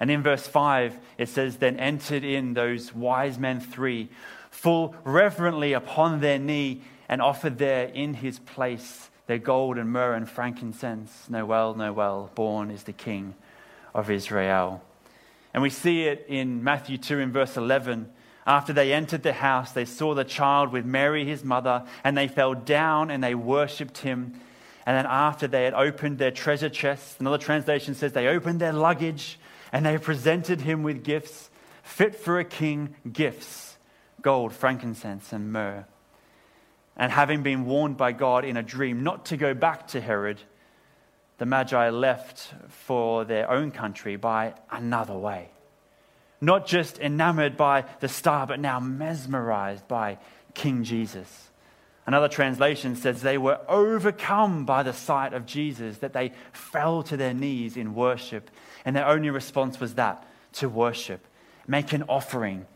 And 0.00 0.10
in 0.10 0.22
verse 0.22 0.46
5, 0.46 0.98
it 1.18 1.28
says, 1.28 1.58
Then 1.58 1.78
entered 1.78 2.24
in 2.24 2.54
those 2.54 2.94
wise 2.94 3.38
men 3.38 3.60
three, 3.60 4.08
full 4.50 4.96
reverently 5.04 5.74
upon 5.74 6.20
their 6.20 6.38
knee, 6.38 6.82
and 7.08 7.20
offered 7.20 7.58
there 7.58 7.84
in 7.84 8.14
his 8.14 8.38
place 8.38 9.10
their 9.26 9.38
gold 9.38 9.78
and 9.78 9.90
myrrh 9.90 10.14
and 10.14 10.28
frankincense. 10.28 11.26
Noel, 11.28 11.74
Noel, 11.74 12.30
born 12.34 12.70
is 12.70 12.82
the 12.82 12.92
King 12.92 13.34
of 13.94 14.10
Israel. 14.10 14.82
And 15.54 15.62
we 15.62 15.70
see 15.70 16.04
it 16.04 16.26
in 16.28 16.64
Matthew 16.64 16.98
2 16.98 17.18
in 17.18 17.32
verse 17.32 17.56
11 17.56 18.10
after 18.46 18.72
they 18.72 18.92
entered 18.92 19.22
the 19.22 19.32
house, 19.32 19.72
they 19.72 19.84
saw 19.84 20.14
the 20.14 20.24
child 20.24 20.72
with 20.72 20.84
Mary, 20.84 21.24
his 21.24 21.44
mother, 21.44 21.84
and 22.02 22.16
they 22.16 22.26
fell 22.26 22.54
down 22.54 23.10
and 23.10 23.22
they 23.22 23.34
worshipped 23.34 23.98
him. 23.98 24.34
And 24.84 24.96
then, 24.96 25.06
after 25.08 25.46
they 25.46 25.64
had 25.64 25.74
opened 25.74 26.18
their 26.18 26.32
treasure 26.32 26.68
chests, 26.68 27.20
another 27.20 27.38
translation 27.38 27.94
says 27.94 28.12
they 28.12 28.26
opened 28.26 28.60
their 28.60 28.72
luggage 28.72 29.38
and 29.70 29.86
they 29.86 29.96
presented 29.96 30.62
him 30.62 30.82
with 30.82 31.04
gifts 31.04 31.50
fit 31.82 32.14
for 32.14 32.38
a 32.38 32.44
king 32.44 32.94
gifts 33.10 33.76
gold, 34.22 34.52
frankincense, 34.52 35.32
and 35.32 35.52
myrrh. 35.52 35.84
And 36.96 37.10
having 37.10 37.42
been 37.42 37.64
warned 37.64 37.96
by 37.96 38.12
God 38.12 38.44
in 38.44 38.56
a 38.56 38.62
dream 38.62 39.02
not 39.02 39.26
to 39.26 39.36
go 39.36 39.52
back 39.52 39.88
to 39.88 40.00
Herod, 40.00 40.40
the 41.38 41.46
Magi 41.46 41.90
left 41.90 42.54
for 42.68 43.24
their 43.24 43.50
own 43.50 43.72
country 43.72 44.14
by 44.14 44.54
another 44.70 45.16
way 45.16 45.50
not 46.42 46.66
just 46.66 46.98
enamored 46.98 47.56
by 47.56 47.84
the 48.00 48.08
star, 48.08 48.46
but 48.46 48.60
now 48.60 48.80
mesmerized 48.80 49.86
by 49.86 50.18
King 50.54 50.82
Jesus. 50.82 51.48
Another 52.04 52.28
translation 52.28 52.96
says 52.96 53.22
they 53.22 53.38
were 53.38 53.60
overcome 53.68 54.64
by 54.64 54.82
the 54.82 54.92
sight 54.92 55.34
of 55.34 55.46
Jesus, 55.46 55.98
that 55.98 56.12
they 56.12 56.32
fell 56.52 57.04
to 57.04 57.16
their 57.16 57.32
knees 57.32 57.76
in 57.76 57.94
worship. 57.94 58.50
And 58.84 58.96
their 58.96 59.06
only 59.06 59.30
response 59.30 59.78
was 59.78 59.94
that 59.94 60.26
to 60.54 60.68
worship, 60.68 61.24
make 61.68 61.92
an 61.92 62.02
offering, 62.08 62.66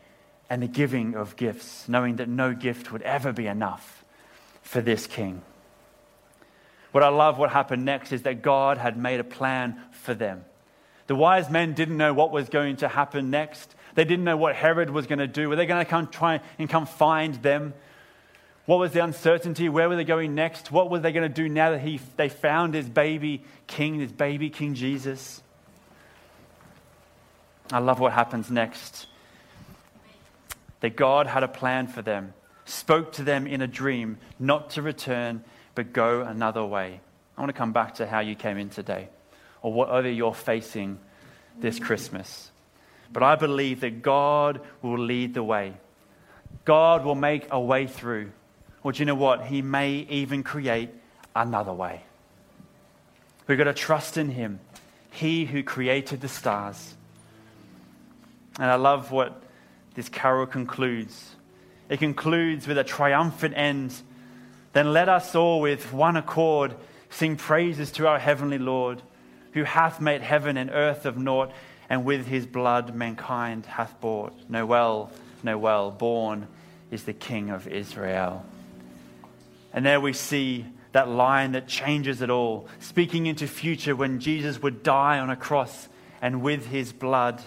and 0.48 0.62
the 0.62 0.68
giving 0.68 1.16
of 1.16 1.34
gifts, 1.34 1.88
knowing 1.88 2.16
that 2.16 2.28
no 2.28 2.54
gift 2.54 2.92
would 2.92 3.02
ever 3.02 3.32
be 3.32 3.48
enough 3.48 4.04
for 4.62 4.80
this 4.80 5.08
king. 5.08 5.42
What 6.92 7.02
I 7.02 7.08
love 7.08 7.36
what 7.36 7.50
happened 7.50 7.84
next 7.84 8.12
is 8.12 8.22
that 8.22 8.42
God 8.42 8.78
had 8.78 8.96
made 8.96 9.18
a 9.18 9.24
plan 9.24 9.82
for 9.90 10.14
them. 10.14 10.44
The 11.06 11.14
wise 11.14 11.50
men 11.50 11.74
didn't 11.74 11.96
know 11.96 12.12
what 12.12 12.32
was 12.32 12.48
going 12.48 12.76
to 12.78 12.88
happen 12.88 13.30
next. 13.30 13.74
They 13.94 14.04
didn't 14.04 14.24
know 14.24 14.36
what 14.36 14.56
Herod 14.56 14.90
was 14.90 15.06
going 15.06 15.20
to 15.20 15.26
do. 15.26 15.48
Were 15.48 15.56
they 15.56 15.66
going 15.66 15.84
to 15.84 15.88
come 15.88 16.08
try 16.08 16.40
and 16.58 16.68
come 16.68 16.86
find 16.86 17.34
them? 17.36 17.74
What 18.66 18.80
was 18.80 18.92
the 18.92 19.02
uncertainty? 19.02 19.68
Where 19.68 19.88
were 19.88 19.94
they 19.94 20.04
going 20.04 20.34
next? 20.34 20.72
What 20.72 20.90
were 20.90 20.98
they 20.98 21.12
going 21.12 21.28
to 21.28 21.34
do 21.34 21.48
now 21.48 21.70
that 21.70 21.80
he, 21.80 22.00
they 22.16 22.28
found 22.28 22.74
his 22.74 22.88
baby 22.88 23.44
king, 23.68 24.00
his 24.00 24.10
baby 24.10 24.50
King 24.50 24.74
Jesus? 24.74 25.40
I 27.70 27.78
love 27.78 28.00
what 28.00 28.12
happens 28.12 28.50
next. 28.50 29.06
That 30.80 30.96
God 30.96 31.28
had 31.28 31.44
a 31.44 31.48
plan 31.48 31.86
for 31.86 32.02
them, 32.02 32.34
spoke 32.64 33.12
to 33.12 33.22
them 33.22 33.46
in 33.46 33.62
a 33.62 33.66
dream, 33.68 34.18
not 34.38 34.70
to 34.70 34.82
return, 34.82 35.44
but 35.76 35.92
go 35.92 36.22
another 36.22 36.64
way. 36.64 37.00
I 37.36 37.40
want 37.40 37.50
to 37.50 37.58
come 37.58 37.72
back 37.72 37.94
to 37.94 38.06
how 38.06 38.20
you 38.20 38.34
came 38.34 38.58
in 38.58 38.68
today 38.68 39.08
or 39.66 39.72
whatever 39.72 40.08
you're 40.08 40.32
facing 40.32 40.96
this 41.58 41.80
Christmas. 41.80 42.52
But 43.12 43.24
I 43.24 43.34
believe 43.34 43.80
that 43.80 44.00
God 44.00 44.60
will 44.80 44.96
lead 44.96 45.34
the 45.34 45.42
way. 45.42 45.72
God 46.64 47.04
will 47.04 47.16
make 47.16 47.48
a 47.50 47.60
way 47.60 47.88
through. 47.88 48.30
Or 48.84 48.92
do 48.92 49.00
you 49.00 49.06
know 49.06 49.16
what? 49.16 49.44
He 49.46 49.62
may 49.62 50.06
even 50.08 50.44
create 50.44 50.90
another 51.34 51.72
way. 51.72 52.02
We've 53.48 53.58
got 53.58 53.64
to 53.64 53.74
trust 53.74 54.16
in 54.16 54.28
Him, 54.28 54.60
He 55.10 55.46
who 55.46 55.64
created 55.64 56.20
the 56.20 56.28
stars. 56.28 56.94
And 58.60 58.70
I 58.70 58.76
love 58.76 59.10
what 59.10 59.42
this 59.96 60.08
carol 60.08 60.46
concludes. 60.46 61.34
It 61.88 61.98
concludes 61.98 62.68
with 62.68 62.78
a 62.78 62.84
triumphant 62.84 63.54
end. 63.56 64.00
Then 64.74 64.92
let 64.92 65.08
us 65.08 65.34
all, 65.34 65.60
with 65.60 65.92
one 65.92 66.16
accord, 66.16 66.76
sing 67.10 67.34
praises 67.34 67.90
to 67.92 68.06
our 68.06 68.20
heavenly 68.20 68.58
Lord 68.58 69.02
who 69.56 69.64
hath 69.64 70.02
made 70.02 70.20
heaven 70.20 70.58
and 70.58 70.68
earth 70.70 71.06
of 71.06 71.16
naught, 71.16 71.50
and 71.88 72.04
with 72.04 72.26
his 72.26 72.44
blood 72.44 72.94
mankind 72.94 73.64
hath 73.64 73.98
bought. 74.02 74.34
Noel, 74.50 75.10
Noel, 75.42 75.90
born 75.92 76.46
is 76.90 77.04
the 77.04 77.14
King 77.14 77.48
of 77.48 77.66
Israel. 77.66 78.44
And 79.72 79.86
there 79.86 79.98
we 79.98 80.12
see 80.12 80.66
that 80.92 81.08
line 81.08 81.52
that 81.52 81.66
changes 81.66 82.20
it 82.20 82.28
all, 82.28 82.68
speaking 82.80 83.24
into 83.24 83.46
future 83.46 83.96
when 83.96 84.20
Jesus 84.20 84.60
would 84.60 84.82
die 84.82 85.20
on 85.20 85.30
a 85.30 85.36
cross, 85.36 85.88
and 86.20 86.42
with 86.42 86.66
his 86.66 86.92
blood 86.92 87.42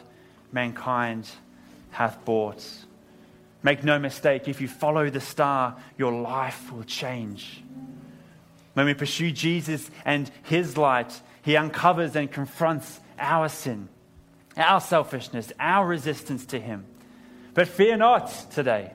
mankind 0.52 1.30
hath 1.92 2.26
bought. 2.26 2.66
Make 3.62 3.84
no 3.84 4.00
mistake, 4.00 4.48
if 4.48 4.62
you 4.62 4.68
follow 4.68 5.12
the 5.12 5.22
star, 5.22 5.78
your 5.96 6.12
life 6.12 6.72
will 6.72 6.86
change. 6.86 7.62
When 8.74 8.88
we 8.88 8.96
pursue 8.96 9.30
Jesus 9.30 9.92
and 10.06 10.32
his 10.42 10.76
light, 10.76 11.22
he 11.42 11.56
uncovers 11.56 12.16
and 12.16 12.32
confronts 12.32 13.00
our 13.18 13.50
sin, 13.50 13.90
our 14.58 14.82
selfishness, 14.82 15.52
our 15.60 15.86
resistance 15.86 16.46
to 16.48 16.60
Him. 16.60 16.86
But 17.54 17.68
fear 17.68 17.98
not 17.98 18.52
today. 18.52 18.94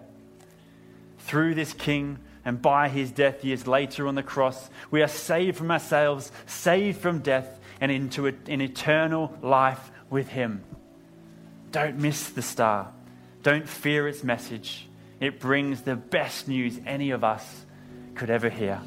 Through 1.19 1.55
this 1.55 1.73
King 1.73 2.19
and 2.45 2.61
by 2.61 2.89
His 2.89 3.11
death 3.11 3.45
years 3.45 3.67
later 3.67 4.07
on 4.07 4.15
the 4.15 4.23
cross, 4.23 4.69
we 4.91 5.03
are 5.03 5.09
saved 5.09 5.57
from 5.57 5.71
ourselves, 5.71 6.31
saved 6.47 7.01
from 7.01 7.21
death, 7.21 7.59
and 7.81 7.91
into 7.91 8.27
an 8.27 8.61
eternal 8.61 9.37
life 9.43 9.91
with 10.11 10.29
Him. 10.29 10.63
Don't 11.73 11.99
miss 11.99 12.29
the 12.29 12.43
star. 12.43 12.93
Don't 13.43 13.69
fear 13.69 14.07
its 14.07 14.23
message. 14.23 14.87
It 15.21 15.41
brings 15.41 15.83
the 15.83 15.97
best 15.97 16.47
news 16.47 16.79
any 16.87 17.11
of 17.11 17.25
us 17.25 17.65
could 18.15 18.31
ever 18.31 18.49
hear. 18.49 18.81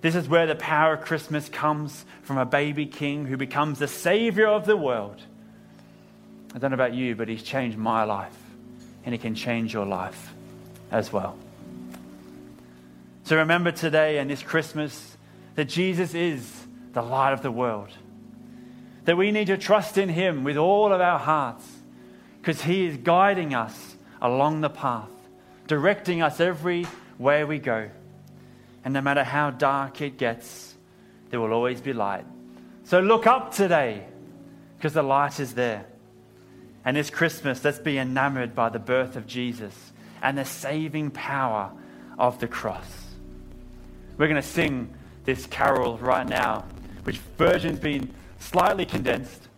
This 0.00 0.14
is 0.14 0.28
where 0.28 0.46
the 0.46 0.54
power 0.54 0.94
of 0.94 1.02
Christmas 1.02 1.48
comes 1.48 2.04
from 2.22 2.38
a 2.38 2.46
baby 2.46 2.86
king 2.86 3.26
who 3.26 3.36
becomes 3.36 3.78
the 3.78 3.88
savior 3.88 4.46
of 4.46 4.64
the 4.64 4.76
world. 4.76 5.20
I 6.54 6.58
don't 6.58 6.70
know 6.70 6.74
about 6.74 6.94
you, 6.94 7.14
but 7.14 7.28
he's 7.28 7.42
changed 7.42 7.76
my 7.76 8.04
life, 8.04 8.36
and 9.04 9.12
he 9.12 9.18
can 9.18 9.34
change 9.34 9.74
your 9.74 9.86
life 9.86 10.32
as 10.90 11.12
well. 11.12 11.36
So 13.24 13.36
remember 13.36 13.70
today 13.70 14.18
and 14.18 14.30
this 14.30 14.42
Christmas 14.42 15.16
that 15.54 15.66
Jesus 15.66 16.14
is 16.14 16.66
the 16.92 17.02
light 17.02 17.32
of 17.32 17.42
the 17.42 17.50
world. 17.50 17.90
That 19.04 19.16
we 19.16 19.30
need 19.30 19.46
to 19.46 19.58
trust 19.58 19.98
in 19.98 20.08
him 20.08 20.44
with 20.44 20.56
all 20.56 20.92
of 20.92 21.00
our 21.00 21.18
hearts 21.18 21.64
because 22.40 22.62
he 22.62 22.86
is 22.86 22.96
guiding 22.96 23.54
us 23.54 23.96
along 24.20 24.62
the 24.62 24.70
path, 24.70 25.10
directing 25.66 26.22
us 26.22 26.40
every 26.40 26.86
way 27.18 27.44
we 27.44 27.58
go. 27.58 27.90
And 28.84 28.94
no 28.94 29.00
matter 29.00 29.24
how 29.24 29.50
dark 29.50 30.00
it 30.00 30.16
gets, 30.16 30.76
there 31.30 31.40
will 31.40 31.52
always 31.52 31.80
be 31.80 31.92
light. 31.92 32.24
So 32.84 33.00
look 33.00 33.26
up 33.26 33.54
today 33.54 34.04
because 34.76 34.94
the 34.94 35.02
light 35.02 35.38
is 35.38 35.54
there. 35.54 35.86
And 36.84 36.96
this 36.96 37.10
Christmas, 37.10 37.62
let's 37.62 37.78
be 37.78 37.98
enamored 37.98 38.54
by 38.54 38.70
the 38.70 38.78
birth 38.78 39.16
of 39.16 39.26
Jesus 39.26 39.92
and 40.22 40.38
the 40.38 40.44
saving 40.44 41.10
power 41.10 41.70
of 42.18 42.40
the 42.40 42.48
cross. 42.48 43.06
We're 44.16 44.28
going 44.28 44.40
to 44.40 44.46
sing 44.46 44.94
this 45.24 45.46
carol 45.46 45.98
right 45.98 46.28
now, 46.28 46.64
which 47.04 47.18
version's 47.38 47.78
been 47.78 48.12
slightly 48.38 48.86
condensed, 48.86 49.48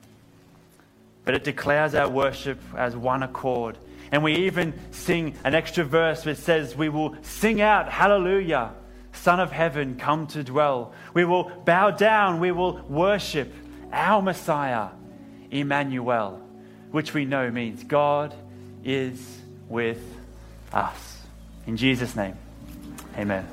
but 1.25 1.35
it 1.35 1.45
declares 1.45 1.95
our 1.95 2.09
worship 2.09 2.61
as 2.77 2.97
one 2.97 3.23
accord. 3.23 3.79
And 4.11 4.23
we 4.23 4.35
even 4.47 4.75
sing 4.91 5.37
an 5.45 5.55
extra 5.55 5.85
verse 5.85 6.25
which 6.25 6.39
says, 6.39 6.77
We 6.77 6.89
will 6.89 7.17
sing 7.23 7.61
out, 7.61 7.91
Hallelujah, 7.91 8.73
Son 9.13 9.41
of 9.41 9.53
Heaven, 9.53 9.97
come 9.97 10.27
to 10.29 10.43
dwell. 10.43 10.93
We 11.15 11.25
will 11.25 11.45
bow 11.65 11.91
down, 11.91 12.41
we 12.41 12.51
will 12.53 12.79
worship 12.89 13.53
our 13.93 14.23
Messiah, 14.23 14.89
Emmanuel, 15.51 16.41
which 16.91 17.15
we 17.15 17.25
know 17.25 17.51
means 17.51 17.85
God 17.85 18.35
is 18.85 19.41
with 19.69 20.03
us. 20.73 21.19
In 21.67 21.77
Jesus' 21.77 22.17
name, 22.17 22.37
amen. 23.17 23.47